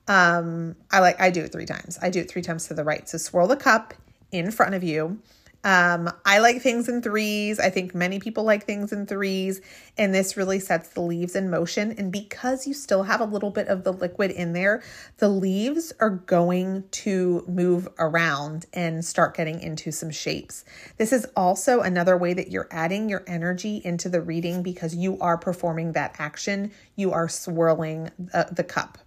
[0.07, 1.97] Um, I like I do it three times.
[2.01, 3.07] I do it three times to the right.
[3.07, 3.93] So swirl the cup
[4.31, 5.19] in front of you
[5.65, 7.57] um, I like things in threes.
[7.57, 9.61] I think many people like things in threes,
[9.97, 11.93] and this really sets the leaves in motion.
[11.97, 14.83] And because you still have a little bit of the liquid in there,
[15.19, 20.65] the leaves are going to move around and start getting into some shapes.
[20.97, 25.17] This is also another way that you're adding your energy into the reading because you
[25.19, 26.71] are performing that action.
[26.97, 28.97] You are swirling the, the cup.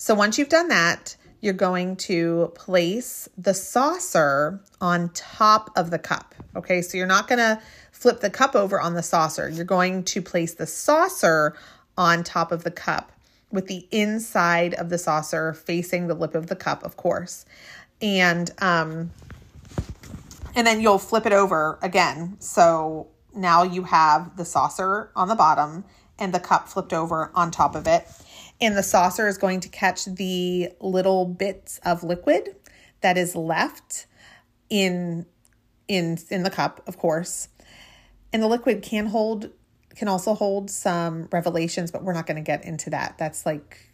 [0.00, 5.98] So once you've done that, you're going to place the saucer on top of the
[5.98, 6.34] cup.
[6.56, 7.60] Okay, so you're not going to
[7.92, 9.50] flip the cup over on the saucer.
[9.50, 11.54] You're going to place the saucer
[11.98, 13.12] on top of the cup
[13.52, 17.44] with the inside of the saucer facing the lip of the cup, of course.
[18.00, 19.10] And um
[20.54, 22.38] and then you'll flip it over again.
[22.38, 25.84] So now you have the saucer on the bottom
[26.18, 28.08] and the cup flipped over on top of it
[28.60, 32.54] and the saucer is going to catch the little bits of liquid
[33.00, 34.06] that is left
[34.68, 35.26] in
[35.88, 37.48] in in the cup of course.
[38.32, 39.50] And the liquid can hold
[39.96, 43.16] can also hold some revelations but we're not going to get into that.
[43.18, 43.90] That's like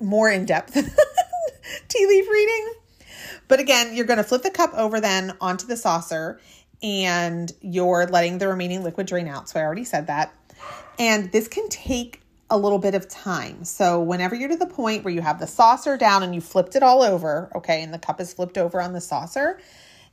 [0.00, 0.74] more in depth
[1.88, 2.74] tea leaf reading.
[3.48, 6.40] But again you're going to flip the cup over then onto the saucer
[6.82, 9.48] and you're letting the remaining liquid drain out.
[9.48, 10.34] So i already said that.
[10.98, 13.64] And this can take a little bit of time.
[13.64, 16.76] So, whenever you're to the point where you have the saucer down and you flipped
[16.76, 19.60] it all over, okay, and the cup is flipped over on the saucer,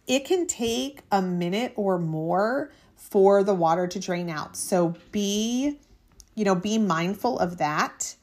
[0.06, 4.56] it can take a minute or more for the water to drain out.
[4.56, 5.80] So, be,
[6.36, 8.16] you know, be mindful of that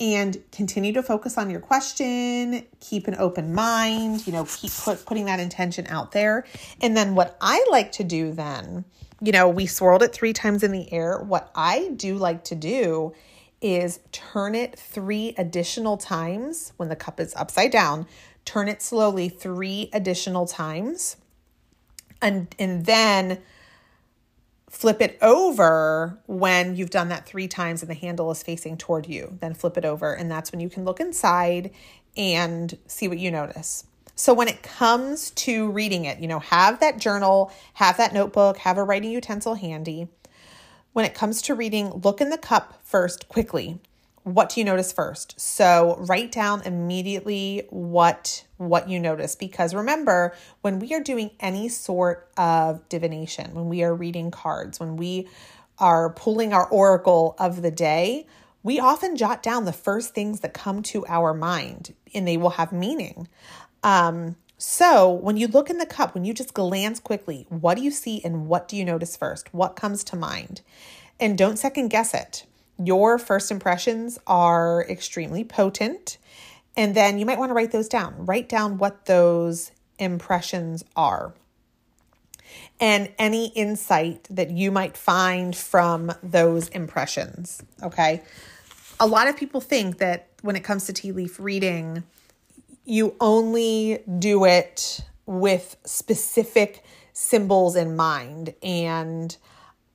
[0.00, 5.04] and continue to focus on your question, keep an open mind, you know, keep put,
[5.06, 6.44] putting that intention out there.
[6.80, 8.84] And then what I like to do then,
[9.20, 11.18] you know, we swirled it 3 times in the air.
[11.18, 13.12] What I do like to do
[13.62, 18.06] is turn it three additional times when the cup is upside down.
[18.44, 21.16] Turn it slowly three additional times.
[22.20, 23.40] And, and then
[24.68, 29.06] flip it over when you've done that three times and the handle is facing toward
[29.06, 29.36] you.
[29.40, 30.12] Then flip it over.
[30.12, 31.70] And that's when you can look inside
[32.16, 33.84] and see what you notice.
[34.14, 38.58] So when it comes to reading it, you know, have that journal, have that notebook,
[38.58, 40.08] have a writing utensil handy
[40.92, 43.78] when it comes to reading, look in the cup first quickly.
[44.24, 45.40] What do you notice first?
[45.40, 51.68] So write down immediately what what you notice because remember when we are doing any
[51.68, 55.28] sort of divination, when we are reading cards, when we
[55.78, 58.26] are pulling our oracle of the day,
[58.62, 62.50] we often jot down the first things that come to our mind and they will
[62.50, 63.26] have meaning.
[63.82, 67.82] Um, so, when you look in the cup, when you just glance quickly, what do
[67.82, 69.52] you see and what do you notice first?
[69.52, 70.60] What comes to mind?
[71.18, 72.46] And don't second guess it.
[72.78, 76.16] Your first impressions are extremely potent.
[76.76, 78.14] And then you might want to write those down.
[78.24, 81.34] Write down what those impressions are
[82.80, 87.60] and any insight that you might find from those impressions.
[87.82, 88.22] Okay.
[89.00, 92.04] A lot of people think that when it comes to tea leaf reading,
[92.84, 98.54] you only do it with specific symbols in mind.
[98.62, 99.36] And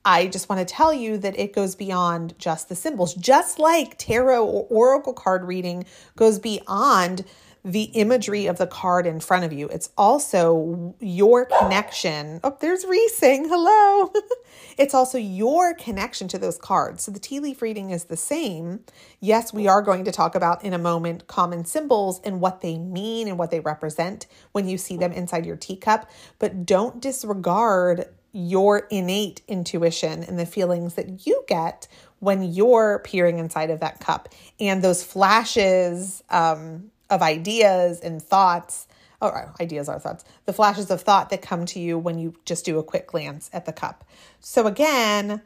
[0.05, 3.97] I just want to tell you that it goes beyond just the symbols, just like
[3.97, 5.85] tarot or oracle card reading
[6.15, 7.25] goes beyond
[7.68, 9.68] the imagery of the card in front of you.
[9.68, 12.39] It's also your connection.
[12.41, 14.13] Oh, there's Reese saying hello.
[14.78, 17.03] it's also your connection to those cards.
[17.03, 18.86] So the tea leaf reading is the same.
[19.20, 22.78] Yes, we are going to talk about in a moment common symbols and what they
[22.78, 26.09] mean and what they represent when you see them inside your teacup,
[26.39, 31.88] but don't disregard your innate intuition and the feelings that you get
[32.20, 38.87] when you're peering inside of that cup and those flashes um, of ideas and thoughts
[39.21, 42.35] or uh, ideas are thoughts, the flashes of thought that come to you when you
[42.45, 44.03] just do a quick glance at the cup.
[44.39, 45.41] So, again,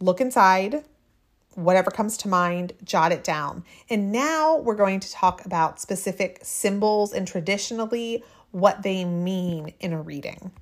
[0.00, 0.84] look inside,
[1.54, 3.64] whatever comes to mind, jot it down.
[3.88, 9.92] And now we're going to talk about specific symbols and traditionally what they mean in
[9.92, 10.52] a reading.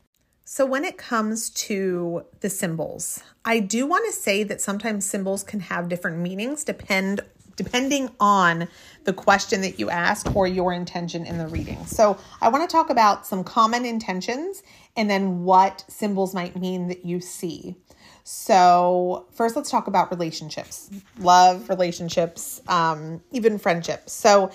[0.44, 5.42] So, when it comes to the symbols, I do want to say that sometimes symbols
[5.42, 7.22] can have different meanings depend
[7.56, 8.68] depending on
[9.04, 11.84] the question that you ask or your intention in the reading.
[11.86, 14.62] So, I want to talk about some common intentions
[14.96, 17.76] and then what symbols might mean that you see.
[18.24, 24.12] So, first, let's talk about relationships love, relationships, um, even friendships.
[24.12, 24.50] So,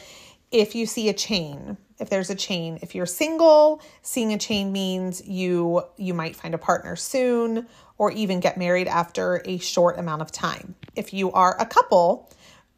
[0.51, 4.71] if you see a chain, if there's a chain, if you're single, seeing a chain
[4.71, 7.67] means you you might find a partner soon
[7.97, 10.75] or even get married after a short amount of time.
[10.95, 12.31] If you are a couple,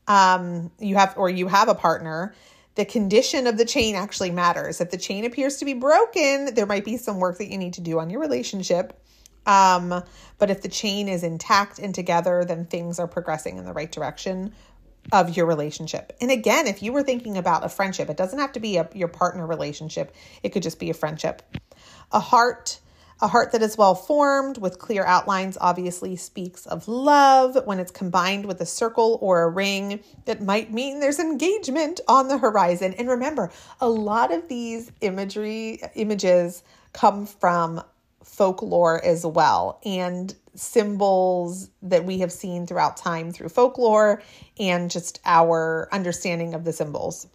[0.10, 2.36] um, you have or you have a partner,
[2.76, 4.82] the condition of the chain actually matters.
[4.82, 7.74] If the chain appears to be broken, there might be some work that you need
[7.74, 9.00] to do on your relationship.
[9.46, 10.04] Um,
[10.38, 13.92] but if the chain is intact and together, then things are progressing in the right
[13.92, 14.54] direction
[15.12, 16.16] of your relationship.
[16.22, 18.88] And again, if you were thinking about a friendship, it doesn't have to be a,
[18.94, 21.42] your partner relationship, it could just be a friendship.
[22.12, 22.80] A heart,
[23.22, 27.58] a heart that is well formed with clear outlines obviously speaks of love.
[27.66, 32.28] When it's combined with a circle or a ring, it might mean there's engagement on
[32.28, 32.94] the horizon.
[32.98, 33.52] And remember,
[33.82, 36.64] a lot of these imagery images
[36.94, 37.84] come from
[38.24, 44.22] folklore as well and symbols that we have seen throughout time through folklore
[44.60, 47.28] and just our understanding of the symbols.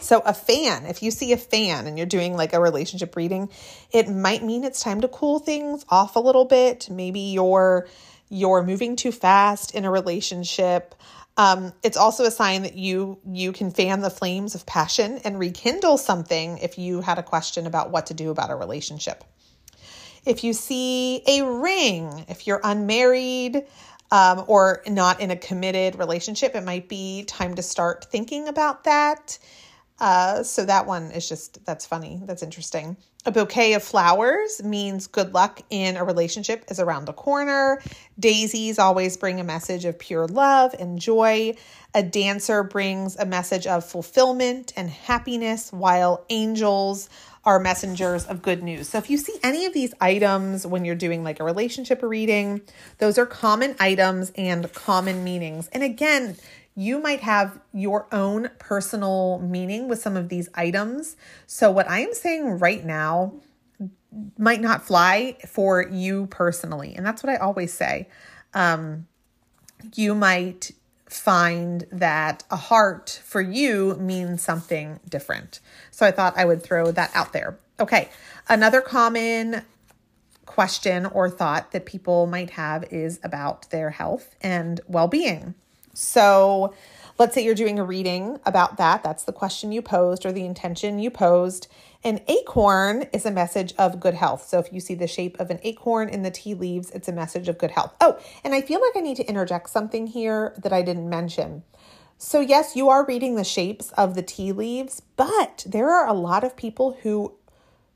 [0.00, 3.50] So, a fan, if you see a fan and you're doing like a relationship reading,
[3.92, 6.88] it might mean it's time to cool things off a little bit.
[6.90, 7.86] Maybe you're
[8.30, 10.94] you're moving too fast in a relationship.
[11.36, 15.38] Um, it's also a sign that you you can fan the flames of passion and
[15.38, 19.22] rekindle something if you had a question about what to do about a relationship.
[20.24, 23.64] If you see a ring, if you're unmarried
[24.10, 28.84] um, or not in a committed relationship, it might be time to start thinking about
[28.84, 29.38] that.
[30.00, 32.20] Uh, so that one is just, that's funny.
[32.24, 32.96] That's interesting.
[33.26, 37.82] A bouquet of flowers means good luck in a relationship is around the corner.
[38.18, 41.54] Daisies always bring a message of pure love and joy.
[41.94, 47.10] A dancer brings a message of fulfillment and happiness, while angels
[47.44, 48.88] are messengers of good news.
[48.88, 52.62] So if you see any of these items when you're doing like a relationship reading,
[52.98, 55.68] those are common items and common meanings.
[55.72, 56.36] And again,
[56.76, 61.16] you might have your own personal meaning with some of these items.
[61.46, 63.34] So what I am saying right now
[64.38, 66.94] might not fly for you personally.
[66.94, 68.08] And that's what I always say.
[68.54, 69.06] Um,
[69.94, 70.72] you might
[71.06, 75.60] find that a heart for you means something different.
[75.90, 77.58] So I thought I would throw that out there.
[77.78, 78.10] Okay,
[78.48, 79.62] another common
[80.46, 85.54] question or thought that people might have is about their health and well being.
[85.92, 86.74] So
[87.18, 89.02] let's say you're doing a reading about that.
[89.02, 91.68] That's the question you posed or the intention you posed.
[92.02, 94.46] An acorn is a message of good health.
[94.46, 97.12] So if you see the shape of an acorn in the tea leaves, it's a
[97.12, 97.94] message of good health.
[98.00, 101.62] Oh, and I feel like I need to interject something here that I didn't mention.
[102.16, 106.12] So, yes, you are reading the shapes of the tea leaves, but there are a
[106.12, 107.34] lot of people who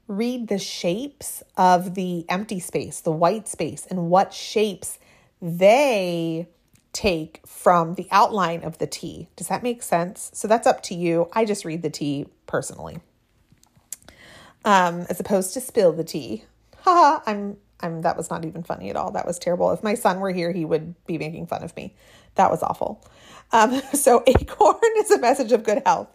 [0.06, 4.98] read the shapes of the empty space, the white space, and what shapes
[5.40, 6.48] they
[6.94, 9.28] take from the outline of the tea.
[9.36, 10.30] Does that make sense?
[10.32, 11.28] So, that's up to you.
[11.34, 13.00] I just read the tea personally
[14.64, 16.44] um, as opposed to spill the tea.
[16.78, 19.12] Haha, I'm I'm that was not even funny at all.
[19.12, 19.70] That was terrible.
[19.72, 21.94] If my son were here, he would be making fun of me.
[22.36, 23.04] That was awful.
[23.52, 26.08] Um, so acorn is a message of good health.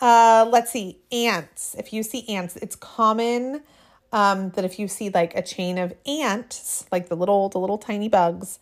[0.00, 1.76] Uh, let's see, ants.
[1.78, 3.62] If you see ants, it's common
[4.12, 7.78] um, that if you see like a chain of ants, like the little the little
[7.78, 8.58] tiny bugs,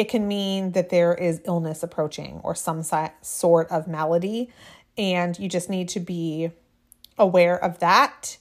[0.00, 4.50] it can mean that there is illness approaching or some si- sort of malady,
[4.96, 6.50] and you just need to be
[7.18, 8.38] aware of that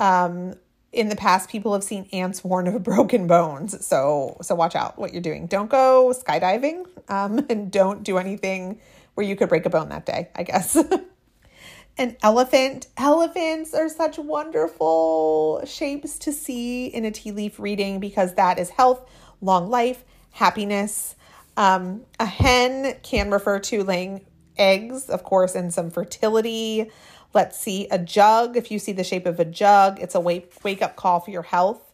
[0.00, 0.54] um,
[0.92, 3.86] in the past, people have seen ants warn of broken bones.
[3.86, 5.46] So, so watch out what you're doing.
[5.46, 8.80] Don't go skydiving, um, and don't do anything
[9.14, 10.30] where you could break a bone that day.
[10.34, 10.76] I guess.
[11.98, 12.86] An elephant.
[12.96, 18.70] Elephants are such wonderful shapes to see in a tea leaf reading because that is
[18.70, 19.06] health,
[19.42, 21.16] long life, happiness.
[21.56, 24.24] Um, a hen can refer to laying
[24.56, 26.90] eggs, of course, and some fertility.
[27.32, 28.56] Let's see, a jug.
[28.56, 31.30] If you see the shape of a jug, it's a wake, wake up call for
[31.30, 31.92] your health.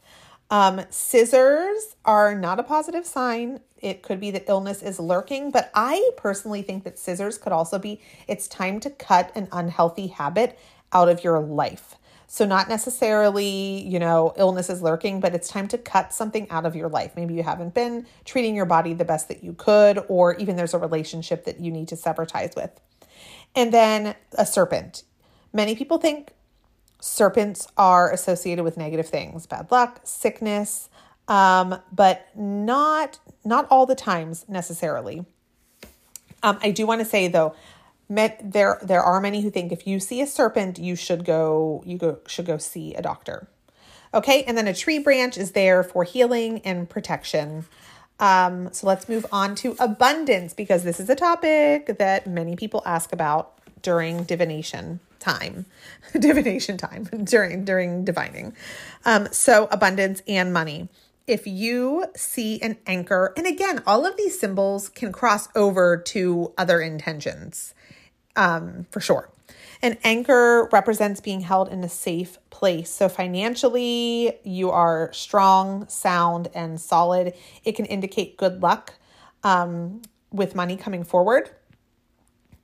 [0.51, 3.61] Um, scissors are not a positive sign.
[3.79, 7.79] It could be that illness is lurking, but I personally think that scissors could also
[7.79, 10.59] be it's time to cut an unhealthy habit
[10.93, 11.97] out of your life.
[12.29, 16.67] So, not necessarily, you know, illness is lurking, but it's time to cut something out
[16.67, 17.13] of your life.
[17.15, 20.75] Maybe you haven't been treating your body the best that you could, or even there's
[20.75, 22.81] a relationship that you need to sever ties with.
[23.55, 25.05] And then a serpent.
[25.53, 26.33] Many people think
[27.01, 30.91] serpents are associated with negative things, bad luck, sickness,
[31.29, 35.25] um, but not not all the times necessarily.
[36.43, 37.55] Um, I do want to say though,
[38.09, 41.83] met, there there are many who think if you see a serpent, you should go
[41.87, 43.49] you go should go see a doctor.
[44.15, 47.67] Okay, and then a tree branch is there for healing and protection.
[48.19, 52.83] Um, so let's move on to abundance because this is a topic that many people
[52.87, 53.53] ask about
[53.83, 55.67] during divination time,
[56.19, 58.55] divination time during during divining.
[59.05, 60.89] Um, so abundance and money
[61.27, 66.53] if you see an anchor, and again, all of these symbols can cross over to
[66.57, 67.75] other intentions
[68.37, 69.31] um, for sure.
[69.83, 72.91] An anchor represents being held in a safe place.
[72.91, 77.35] So, financially, you are strong, sound, and solid.
[77.65, 78.95] It can indicate good luck
[79.45, 81.51] um, with money coming forward.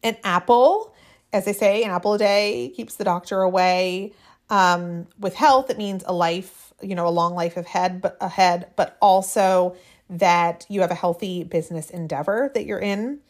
[0.02, 0.94] An apple,
[1.32, 4.12] as they say, an apple a day keeps the doctor away.
[4.48, 8.66] Um, with health, it means a life you know, a long life ahead, but ahead,
[8.76, 9.76] but also
[10.10, 13.20] that you have a healthy business endeavor that you're in.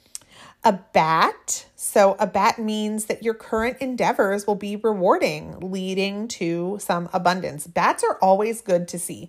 [0.65, 1.67] A bat.
[1.75, 7.67] So, a bat means that your current endeavors will be rewarding, leading to some abundance.
[7.67, 9.29] Bats are always good to see.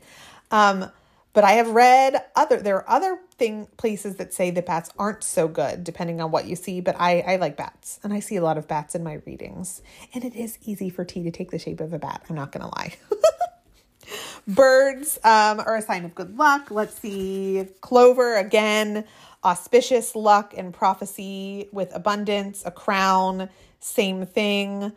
[0.51, 0.91] Um,
[1.33, 5.23] but I have read other there are other thing places that say that bats aren't
[5.23, 8.35] so good depending on what you see, but I I like bats and I see
[8.35, 9.81] a lot of bats in my readings.
[10.13, 12.51] And it is easy for tea to take the shape of a bat, I'm not
[12.51, 12.93] going to lie.
[14.47, 16.69] Birds um, are a sign of good luck.
[16.69, 17.65] Let's see.
[17.81, 19.05] Clover, again,
[19.43, 22.63] auspicious luck and prophecy with abundance.
[22.65, 24.93] A crown, same thing.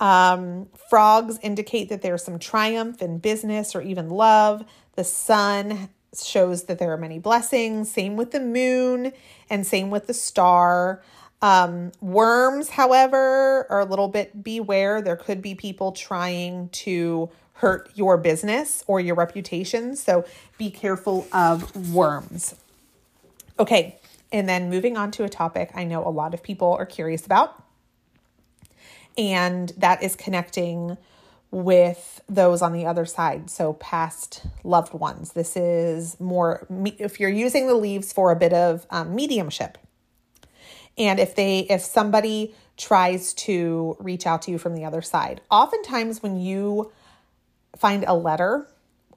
[0.00, 4.64] Um, frogs indicate that there's some triumph in business or even love.
[4.96, 7.90] The sun shows that there are many blessings.
[7.90, 9.12] Same with the moon
[9.48, 11.02] and same with the star.
[11.42, 15.00] Um, worms, however, are a little bit beware.
[15.00, 19.94] There could be people trying to hurt your business or your reputation.
[19.96, 20.24] So
[20.58, 22.54] be careful of worms.
[23.60, 24.00] Okay,
[24.32, 27.26] and then moving on to a topic I know a lot of people are curious
[27.26, 27.62] about,
[29.18, 30.96] and that is connecting
[31.50, 33.50] with those on the other side.
[33.50, 35.34] So, past loved ones.
[35.34, 36.66] This is more
[36.98, 39.76] if you're using the leaves for a bit of um, mediumship.
[40.96, 45.42] And if they, if somebody tries to reach out to you from the other side,
[45.50, 46.90] oftentimes when you
[47.76, 48.66] find a letter.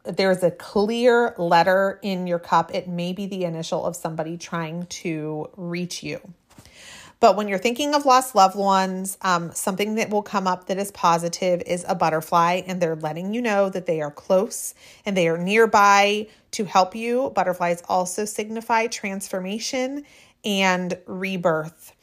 [0.03, 2.75] There's a clear letter in your cup.
[2.75, 6.19] It may be the initial of somebody trying to reach you.
[7.21, 10.77] But when you're thinking of lost loved ones, um, something that will come up that
[10.77, 14.75] is positive is a butterfly, and they're letting you know that they are close
[15.05, 17.31] and they are nearby to help you.
[17.33, 20.03] Butterflies also signify transformation
[20.43, 21.93] and rebirth.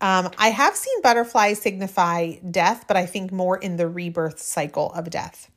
[0.00, 4.92] Um, I have seen butterflies signify death, but I think more in the rebirth cycle
[4.92, 5.50] of death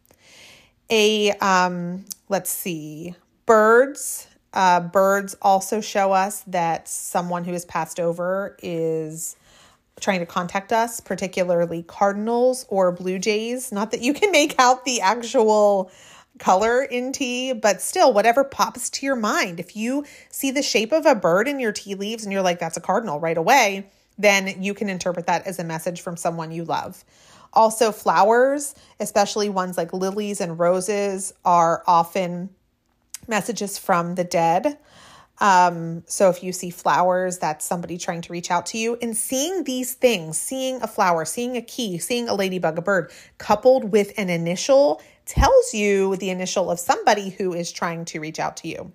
[0.92, 3.16] a um, let's see,
[3.46, 4.28] birds.
[4.54, 9.38] Uh, birds also show us that someone who has passed over is
[10.02, 13.72] trying to contact us, particularly cardinals or blue jays.
[13.72, 15.90] Not that you can make out the actual
[16.40, 19.60] color in tea, but still, whatever pops to your mind.
[19.60, 22.60] If you see the shape of a bird in your tea leaves and you're like,
[22.60, 26.52] that's a cardinal right away, then you can interpret that as a message from someone
[26.52, 27.04] you love.
[27.54, 32.50] Also, flowers, especially ones like lilies and roses, are often
[33.28, 34.78] messages from the dead.
[35.40, 38.98] Um, so if you see flowers, that's somebody trying to reach out to you.
[39.02, 43.12] And seeing these things, seeing a flower, seeing a key, seeing a ladybug, a bird,
[43.40, 48.40] coupled with an initial tells you the initial of somebody who is trying to reach
[48.40, 48.92] out to you.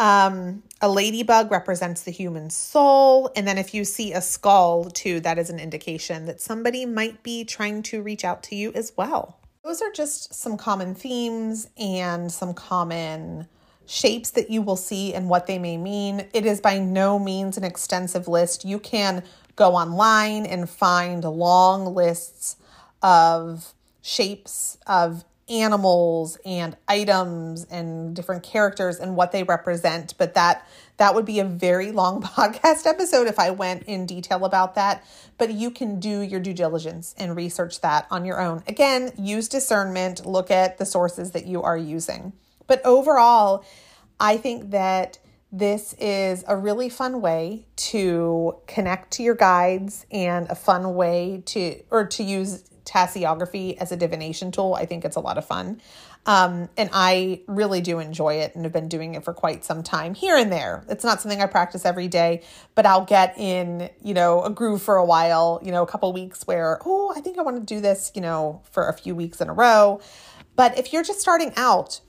[0.00, 3.30] Um, a ladybug represents the human soul.
[3.36, 7.22] And then if you see a skull, too, that is an indication that somebody might
[7.22, 9.38] be trying to reach out to you as well.
[9.62, 13.46] Those are just some common themes and some common
[13.84, 16.26] shapes that you will see and what they may mean.
[16.32, 18.64] It is by no means an extensive list.
[18.64, 19.22] You can
[19.54, 22.56] go online and find long lists
[23.02, 30.14] of shapes of animals and items and different characters and what they represent.
[30.16, 34.44] But that that would be a very long podcast episode if I went in detail
[34.44, 35.04] about that.
[35.36, 38.62] But you can do your due diligence and research that on your own.
[38.68, 40.24] Again use discernment.
[40.24, 42.32] Look at the sources that you are using.
[42.66, 43.64] But overall
[44.20, 45.18] I think that
[45.52, 51.42] this is a really fun way to connect to your guides and a fun way
[51.46, 54.74] to or to use tasseography as a divination tool.
[54.74, 55.80] I think it's a lot of fun.
[56.26, 59.82] Um, and I really do enjoy it and have been doing it for quite some
[59.82, 60.84] time here and there.
[60.88, 62.42] It's not something I practice every day,
[62.74, 66.12] but I'll get in, you know, a groove for a while, you know, a couple
[66.12, 69.14] weeks where, oh, I think I want to do this, you know, for a few
[69.14, 70.00] weeks in a row.
[70.56, 72.00] But if you're just starting out,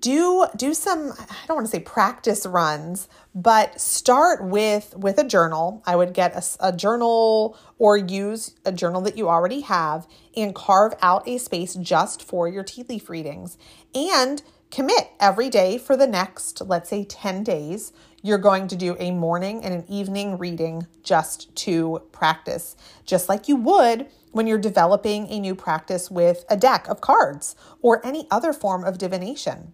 [0.00, 3.06] do do some i don't want to say practice runs
[3.36, 8.72] but start with with a journal i would get a, a, journal or use a
[8.72, 13.08] journal that you already have and carve out a space just for your tea leaf
[13.08, 13.56] readings
[13.94, 18.96] and commit every day for the next let's say 10 days you're going to do
[18.98, 22.74] a morning and an evening reading just to practice
[23.04, 27.56] just like you would when you're developing a new practice with a deck of cards
[27.80, 29.72] or any other form of divination.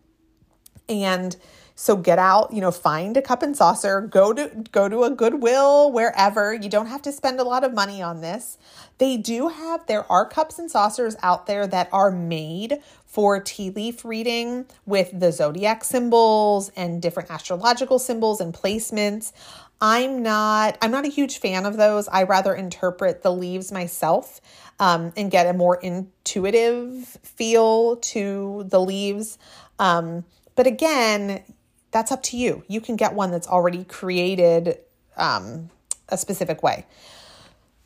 [0.93, 1.37] And
[1.75, 5.11] so get out, you know, find a cup and saucer, go to go to a
[5.11, 6.53] Goodwill wherever.
[6.53, 8.59] You don't have to spend a lot of money on this.
[8.99, 13.71] They do have there are cups and saucers out there that are made for tea
[13.71, 19.33] leaf reading with the zodiac symbols and different astrological symbols and placements.
[19.81, 22.07] I'm not I'm not a huge fan of those.
[22.07, 24.41] I rather interpret the leaves myself
[24.79, 29.39] um, and get a more intuitive feel to the leaves.
[29.79, 30.25] Um,
[30.55, 31.43] but again,
[31.91, 32.65] that's up to you.
[32.69, 34.79] You can get one that's already created
[35.17, 35.71] um,
[36.09, 36.87] a specific way.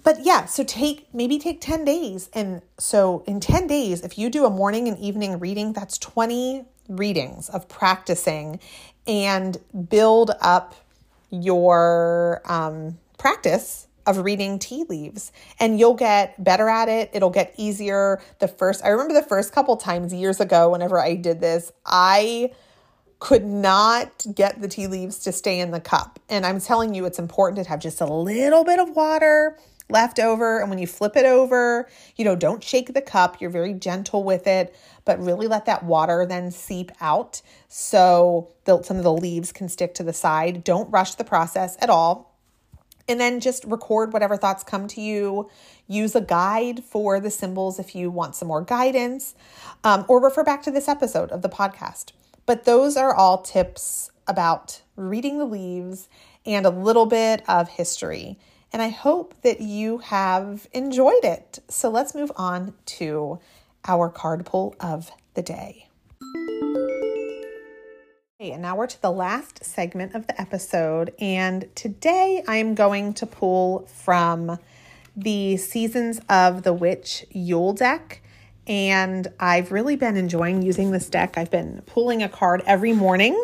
[0.03, 2.31] But yeah, so take maybe take 10 days.
[2.33, 6.64] And so in 10 days, if you do a morning and evening reading, that's 20
[6.89, 8.61] readings of practicing
[9.07, 9.59] and
[9.89, 10.77] build up
[11.31, 17.11] your um, practice of reading tea leaves and you'll get better at it.
[17.13, 18.21] It'll get easier.
[18.39, 22.53] The first, I remember the first couple times years ago, whenever I did this, I
[23.19, 26.21] could not get the tea leaves to stay in the cup.
[26.29, 30.19] And I'm telling you, it's important to have just a little bit of water left
[30.19, 30.61] over.
[30.61, 33.41] And when you flip it over, you know, don't shake the cup.
[33.41, 38.83] You're very gentle with it, but really let that water then seep out so the,
[38.83, 40.65] some of the leaves can stick to the side.
[40.65, 42.26] Don't rush the process at all.
[43.09, 45.49] And then just record whatever thoughts come to you.
[45.87, 49.35] Use a guide for the symbols if you want some more guidance,
[49.85, 52.13] um, or refer back to this episode of the podcast.
[52.47, 56.09] But those are all tips about reading the leaves
[56.45, 58.39] and a little bit of history.
[58.73, 61.61] And I hope that you have enjoyed it.
[61.69, 63.39] So let's move on to
[63.87, 65.86] our card pull of the day.
[68.39, 71.14] And now we're to the last segment of the episode.
[71.18, 74.59] And today I am going to pull from
[75.16, 78.20] the Seasons of the Witch Yule deck.
[78.66, 81.39] And I've really been enjoying using this deck.
[81.39, 83.43] I've been pulling a card every morning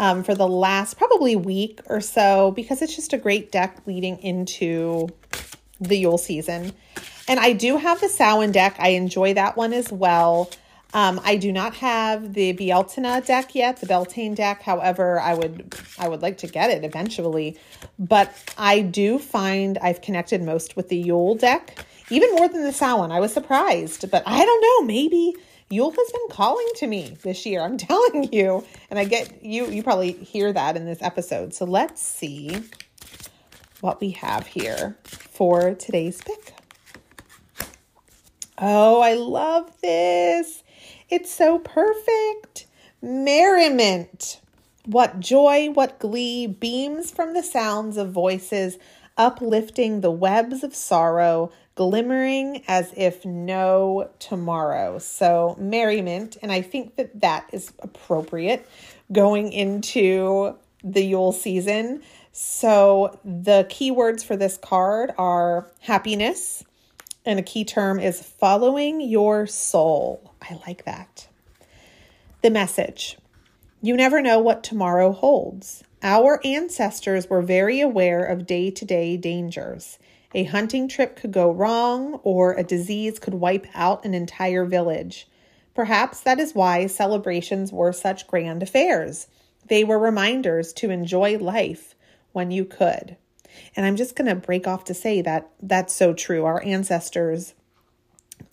[0.00, 4.18] um, for the last probably week or so because it's just a great deck leading
[4.18, 5.06] into
[5.80, 6.72] the Yule season.
[7.28, 8.74] And I do have the Samhain deck.
[8.80, 10.50] I enjoy that one as well.
[10.96, 14.62] Um, I do not have the Bealtaine deck yet, the Beltane deck.
[14.62, 17.58] However, I would I would like to get it eventually.
[17.98, 22.72] But I do find I've connected most with the Yule deck, even more than the
[22.72, 23.12] Samhain.
[23.12, 24.86] I was surprised, but I don't know.
[24.86, 25.34] Maybe
[25.68, 27.60] Yule has been calling to me this year.
[27.60, 28.64] I'm telling you.
[28.88, 31.52] And I get you, you probably hear that in this episode.
[31.52, 32.62] So let's see
[33.82, 36.54] what we have here for today's pick.
[38.56, 40.62] Oh, I love this.
[41.08, 42.66] It's so perfect.
[43.00, 44.40] Merriment.
[44.84, 48.78] What joy, what glee beams from the sounds of voices
[49.16, 54.98] uplifting the webs of sorrow glimmering as if no tomorrow.
[54.98, 58.68] So, merriment, and I think that that is appropriate
[59.12, 62.02] going into the Yule season.
[62.32, 66.64] So, the keywords for this card are happiness,
[67.26, 70.32] and a key term is following your soul.
[70.40, 71.28] I like that.
[72.42, 73.18] The message
[73.82, 75.84] you never know what tomorrow holds.
[76.02, 79.98] Our ancestors were very aware of day to day dangers.
[80.34, 85.28] A hunting trip could go wrong, or a disease could wipe out an entire village.
[85.74, 89.28] Perhaps that is why celebrations were such grand affairs.
[89.66, 91.94] They were reminders to enjoy life
[92.32, 93.16] when you could.
[93.74, 96.44] And I'm just going to break off to say that that's so true.
[96.44, 97.54] Our ancestors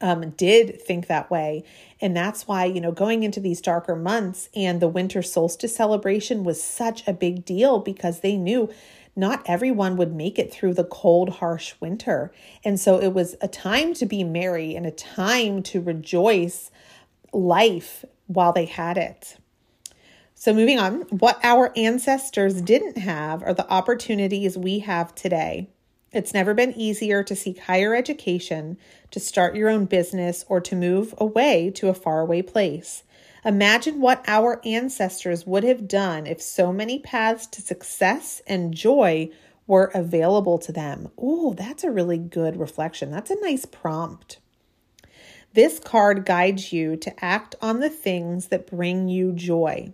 [0.02, 1.64] um, did think that way.
[2.02, 6.44] And that's why, you know, going into these darker months and the winter solstice celebration
[6.44, 8.70] was such a big deal because they knew
[9.16, 12.32] not everyone would make it through the cold, harsh winter.
[12.64, 16.72] And so it was a time to be merry and a time to rejoice
[17.32, 19.38] life while they had it.
[20.44, 25.70] So, moving on, what our ancestors didn't have are the opportunities we have today.
[26.12, 28.78] It's never been easier to seek higher education,
[29.12, 33.04] to start your own business, or to move away to a faraway place.
[33.46, 39.30] Imagine what our ancestors would have done if so many paths to success and joy
[39.66, 41.10] were available to them.
[41.18, 43.12] Oh, that's a really good reflection.
[43.12, 44.40] That's a nice prompt.
[45.54, 49.94] This card guides you to act on the things that bring you joy.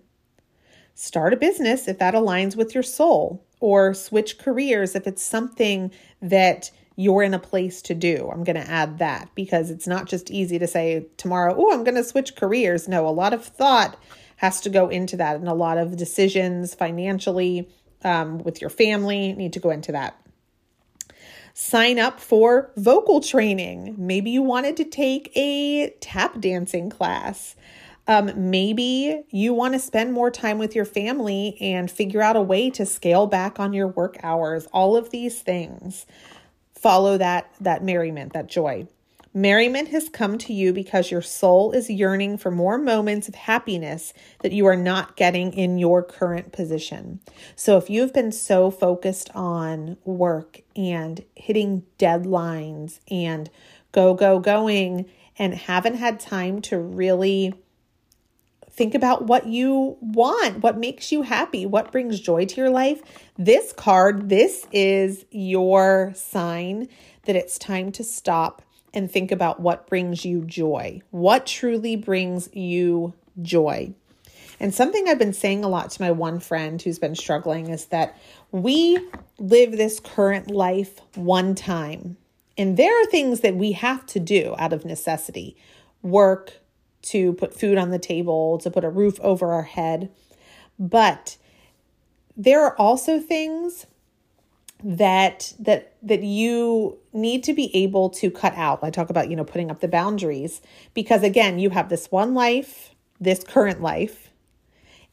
[1.00, 5.92] Start a business if that aligns with your soul, or switch careers if it's something
[6.22, 8.30] that you're in a place to do.
[8.30, 11.86] I'm going to add that because it's not just easy to say tomorrow, oh, I'm
[11.86, 12.90] going to switch careers.
[12.90, 13.98] No, a lot of thought
[14.36, 17.70] has to go into that, and a lot of decisions financially
[18.04, 20.22] um, with your family need to go into that.
[21.54, 23.96] Sign up for vocal training.
[23.98, 27.56] Maybe you wanted to take a tap dancing class.
[28.10, 32.42] Um, maybe you want to spend more time with your family and figure out a
[32.42, 34.68] way to scale back on your work hours.
[34.74, 36.08] All of these things
[36.74, 38.88] follow that that merriment, that joy.
[39.32, 44.12] Merriment has come to you because your soul is yearning for more moments of happiness
[44.42, 47.20] that you are not getting in your current position.
[47.56, 53.52] So, if you've been so focused on work and hitting deadlines and
[53.92, 55.06] go, go, going,
[55.38, 57.54] and haven't had time to really
[58.80, 63.02] Think about what you want, what makes you happy, what brings joy to your life.
[63.38, 66.88] This card, this is your sign
[67.24, 68.62] that it's time to stop
[68.94, 71.02] and think about what brings you joy.
[71.12, 73.94] What truly brings you joy?
[74.62, 77.88] And something I've been saying a lot to my one friend who's been struggling is
[77.88, 78.18] that
[78.54, 78.98] we
[79.40, 82.16] live this current life one time.
[82.58, 85.58] And there are things that we have to do out of necessity
[86.02, 86.59] work,
[87.02, 90.12] to put food on the table, to put a roof over our head.
[90.78, 91.38] But
[92.36, 93.86] there are also things
[94.82, 98.80] that that that you need to be able to cut out.
[98.82, 100.62] I talk about, you know, putting up the boundaries
[100.94, 104.30] because again, you have this one life, this current life,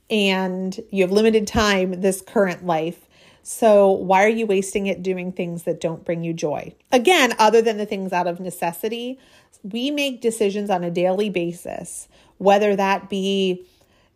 [0.08, 3.05] and you have limited time this current life.
[3.48, 6.74] So, why are you wasting it doing things that don't bring you joy?
[6.90, 9.20] Again, other than the things out of necessity,
[9.62, 13.64] we make decisions on a daily basis, whether that be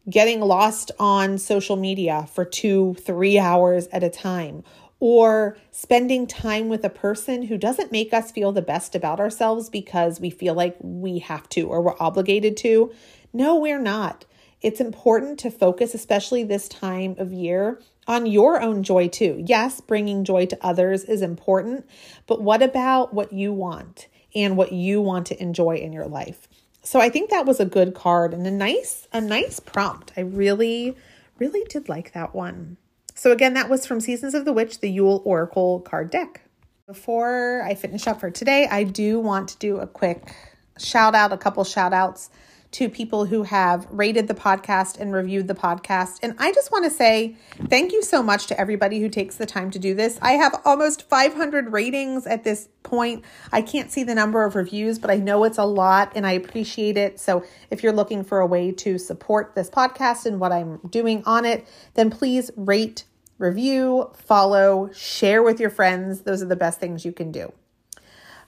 [0.09, 4.65] getting lost on social media for two, three hours at a time,
[4.99, 9.71] or spending time with a person who doesn't make us feel the best about ourselves
[9.71, 12.93] because we feel like we have to or we're obligated to.
[13.33, 14.25] No, we're not.
[14.61, 19.43] It's important to focus, especially this time of year, on your own joy too.
[19.47, 21.89] Yes, bringing joy to others is important,
[22.27, 24.09] but what about what you want?
[24.35, 26.49] and what you want to enjoy in your life.
[26.83, 30.13] So I think that was a good card and a nice a nice prompt.
[30.17, 30.97] I really
[31.39, 32.77] really did like that one.
[33.15, 36.43] So again, that was from Seasons of the Witch, the Yule Oracle card deck.
[36.87, 40.35] Before I finish up for today, I do want to do a quick
[40.79, 42.31] shout out, a couple shout outs
[42.73, 46.19] to people who have rated the podcast and reviewed the podcast.
[46.23, 47.37] And I just want to say
[47.69, 50.19] thank you so much to everybody who takes the time to do this.
[50.23, 53.25] I have almost 500 ratings at this point.
[53.53, 56.33] I can't see the number of reviews, but I know it's a lot and I
[56.33, 57.19] appreciate it.
[57.19, 61.23] So if you're looking for a way to support this podcast and what I'm doing
[61.27, 63.05] on it, then please rate,
[63.39, 66.23] review, follow, share with your friends.
[66.23, 67.53] Those are the best things you can do.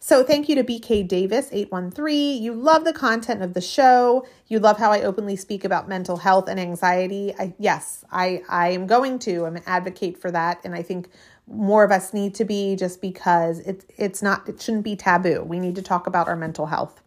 [0.05, 2.43] So thank you to BK Davis 813.
[2.43, 4.27] You love the content of the show.
[4.49, 7.33] You love how I openly speak about mental health and anxiety.
[7.39, 9.47] I, yes, I I am going to.
[9.47, 11.09] I'm an advocate for that and I think
[11.47, 15.45] more of us need to be just because it's it's not it shouldn't be taboo.
[15.45, 17.01] We need to talk about our mental health.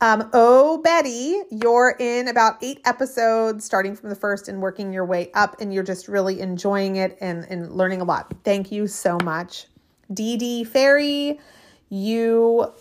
[0.00, 5.04] Um, oh, Betty, you're in about eight episodes, starting from the first and working your
[5.04, 8.32] way up, and you're just really enjoying it and, and learning a lot.
[8.44, 9.66] Thank you so much.
[10.12, 11.40] DD Fairy,
[11.88, 12.72] you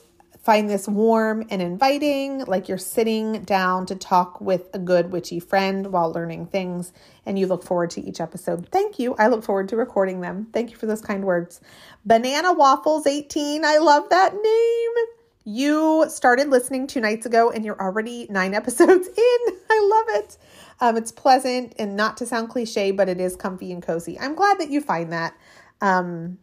[0.47, 5.41] find this warm and inviting, like you're sitting down to talk with a good witchy
[5.41, 6.93] friend while learning things,
[7.25, 8.69] and you look forward to each episode.
[8.69, 9.13] Thank you.
[9.15, 10.47] I look forward to recording them.
[10.53, 11.59] Thank you for those kind words.
[12.05, 15.07] Banana Waffles 18, I love that name.
[15.43, 19.55] You started listening two nights ago and you're already nine episodes in.
[19.69, 20.37] I love it.
[20.79, 24.17] Um, it's pleasant and not to sound cliche, but it is comfy and cozy.
[24.17, 25.33] I'm glad that you find that.
[25.81, 26.37] Um,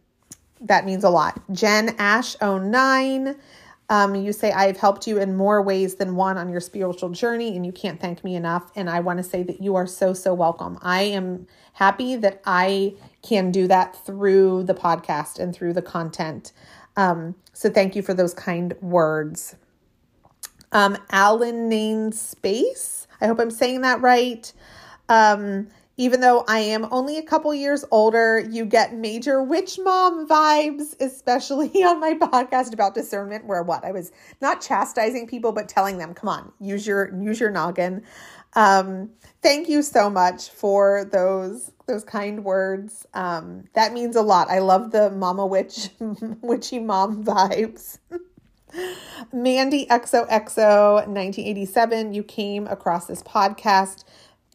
[0.65, 1.41] that means a lot.
[1.51, 3.35] Jen Ash 09.
[3.87, 7.55] Um, you say, I've helped you in more ways than one on your spiritual journey,
[7.55, 8.71] and you can't thank me enough.
[8.75, 10.79] And I want to say that you are so, so welcome.
[10.81, 16.51] I am happy that I can do that through the podcast and through the content.
[16.97, 19.55] Um, so thank you for those kind words.
[20.71, 24.51] Um, Alan Nain Space, I hope I'm saying that right.
[25.09, 25.67] Um,
[25.97, 30.95] Even though I am only a couple years older, you get major witch mom vibes,
[30.99, 35.97] especially on my podcast about discernment, where what I was not chastising people, but telling
[35.97, 38.03] them, come on, use your use your noggin.
[38.53, 43.05] Um, thank you so much for those those kind words.
[43.13, 44.49] Um, that means a lot.
[44.49, 47.99] I love the mama witch witchy mom vibes.
[49.31, 54.03] Mandy XOXO 1987, you came across this podcast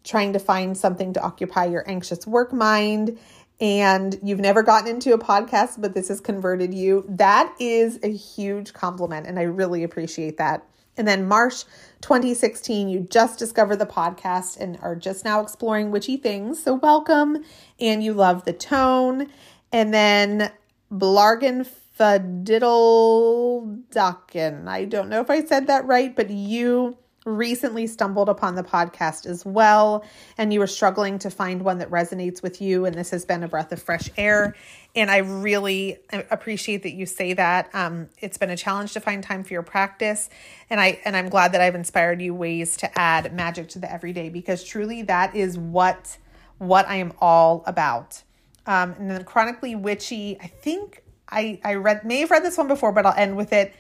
[0.05, 3.19] trying to find something to occupy your anxious work mind
[3.61, 7.05] and you've never gotten into a podcast, but this has converted you.
[7.09, 10.67] That is a huge compliment, and I really appreciate that.
[10.97, 11.65] And then March
[12.01, 16.63] 2016, you just discovered the podcast and are just now exploring witchy things.
[16.63, 17.45] So welcome,
[17.79, 19.27] and you love the tone.
[19.73, 20.51] And then
[20.91, 26.97] Blargan Fadiddle Duckin, I don't know if I said that right, but you
[27.27, 30.03] recently stumbled upon the podcast as well
[30.39, 33.43] and you were struggling to find one that resonates with you and this has been
[33.43, 34.55] a breath of fresh air.
[34.97, 37.69] And i really appreciate that you say that.
[37.75, 40.31] Um, it's been a challenge to find time for your practice
[40.71, 43.93] and i and i'm glad that i've inspired you ways to add magic to the
[43.93, 46.17] everyday because truly that is what
[46.57, 48.23] what i am all about.
[48.67, 52.67] Um, and then chronically witchy i think i i read may have read this one
[52.69, 53.75] before but i'll end with it.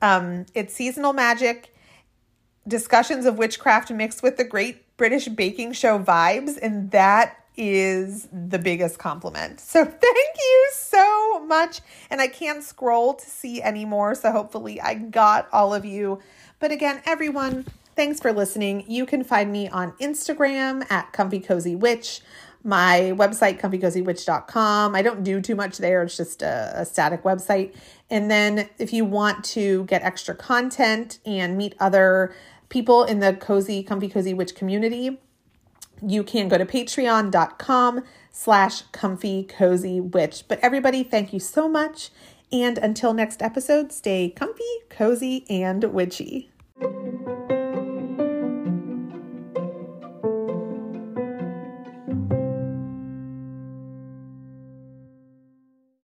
[0.00, 1.74] Um, it's seasonal magic
[2.66, 6.58] discussions of witchcraft mixed with the great British baking show vibes.
[6.60, 9.62] And that is the biggest compliment.
[9.76, 11.80] So thank you so much.
[12.10, 14.14] And I can't scroll to see anymore.
[14.14, 16.20] So hopefully I got all of you.
[16.60, 18.84] But again, everyone, thanks for listening.
[18.88, 22.20] You can find me on Instagram at Comfy Cozy Witch.
[22.64, 24.94] My website, comfycozywitch.com.
[24.94, 26.02] I don't do too much there.
[26.02, 27.74] It's just a, a static website.
[28.08, 32.34] And then if you want to get extra content and meet other
[32.68, 35.18] people in the cozy, comfy, cozy witch community,
[36.02, 40.44] you can go to patreon.com slash comfy cozy witch.
[40.46, 42.10] But everybody, thank you so much.
[42.52, 46.50] And until next episode, stay comfy, cozy, and witchy.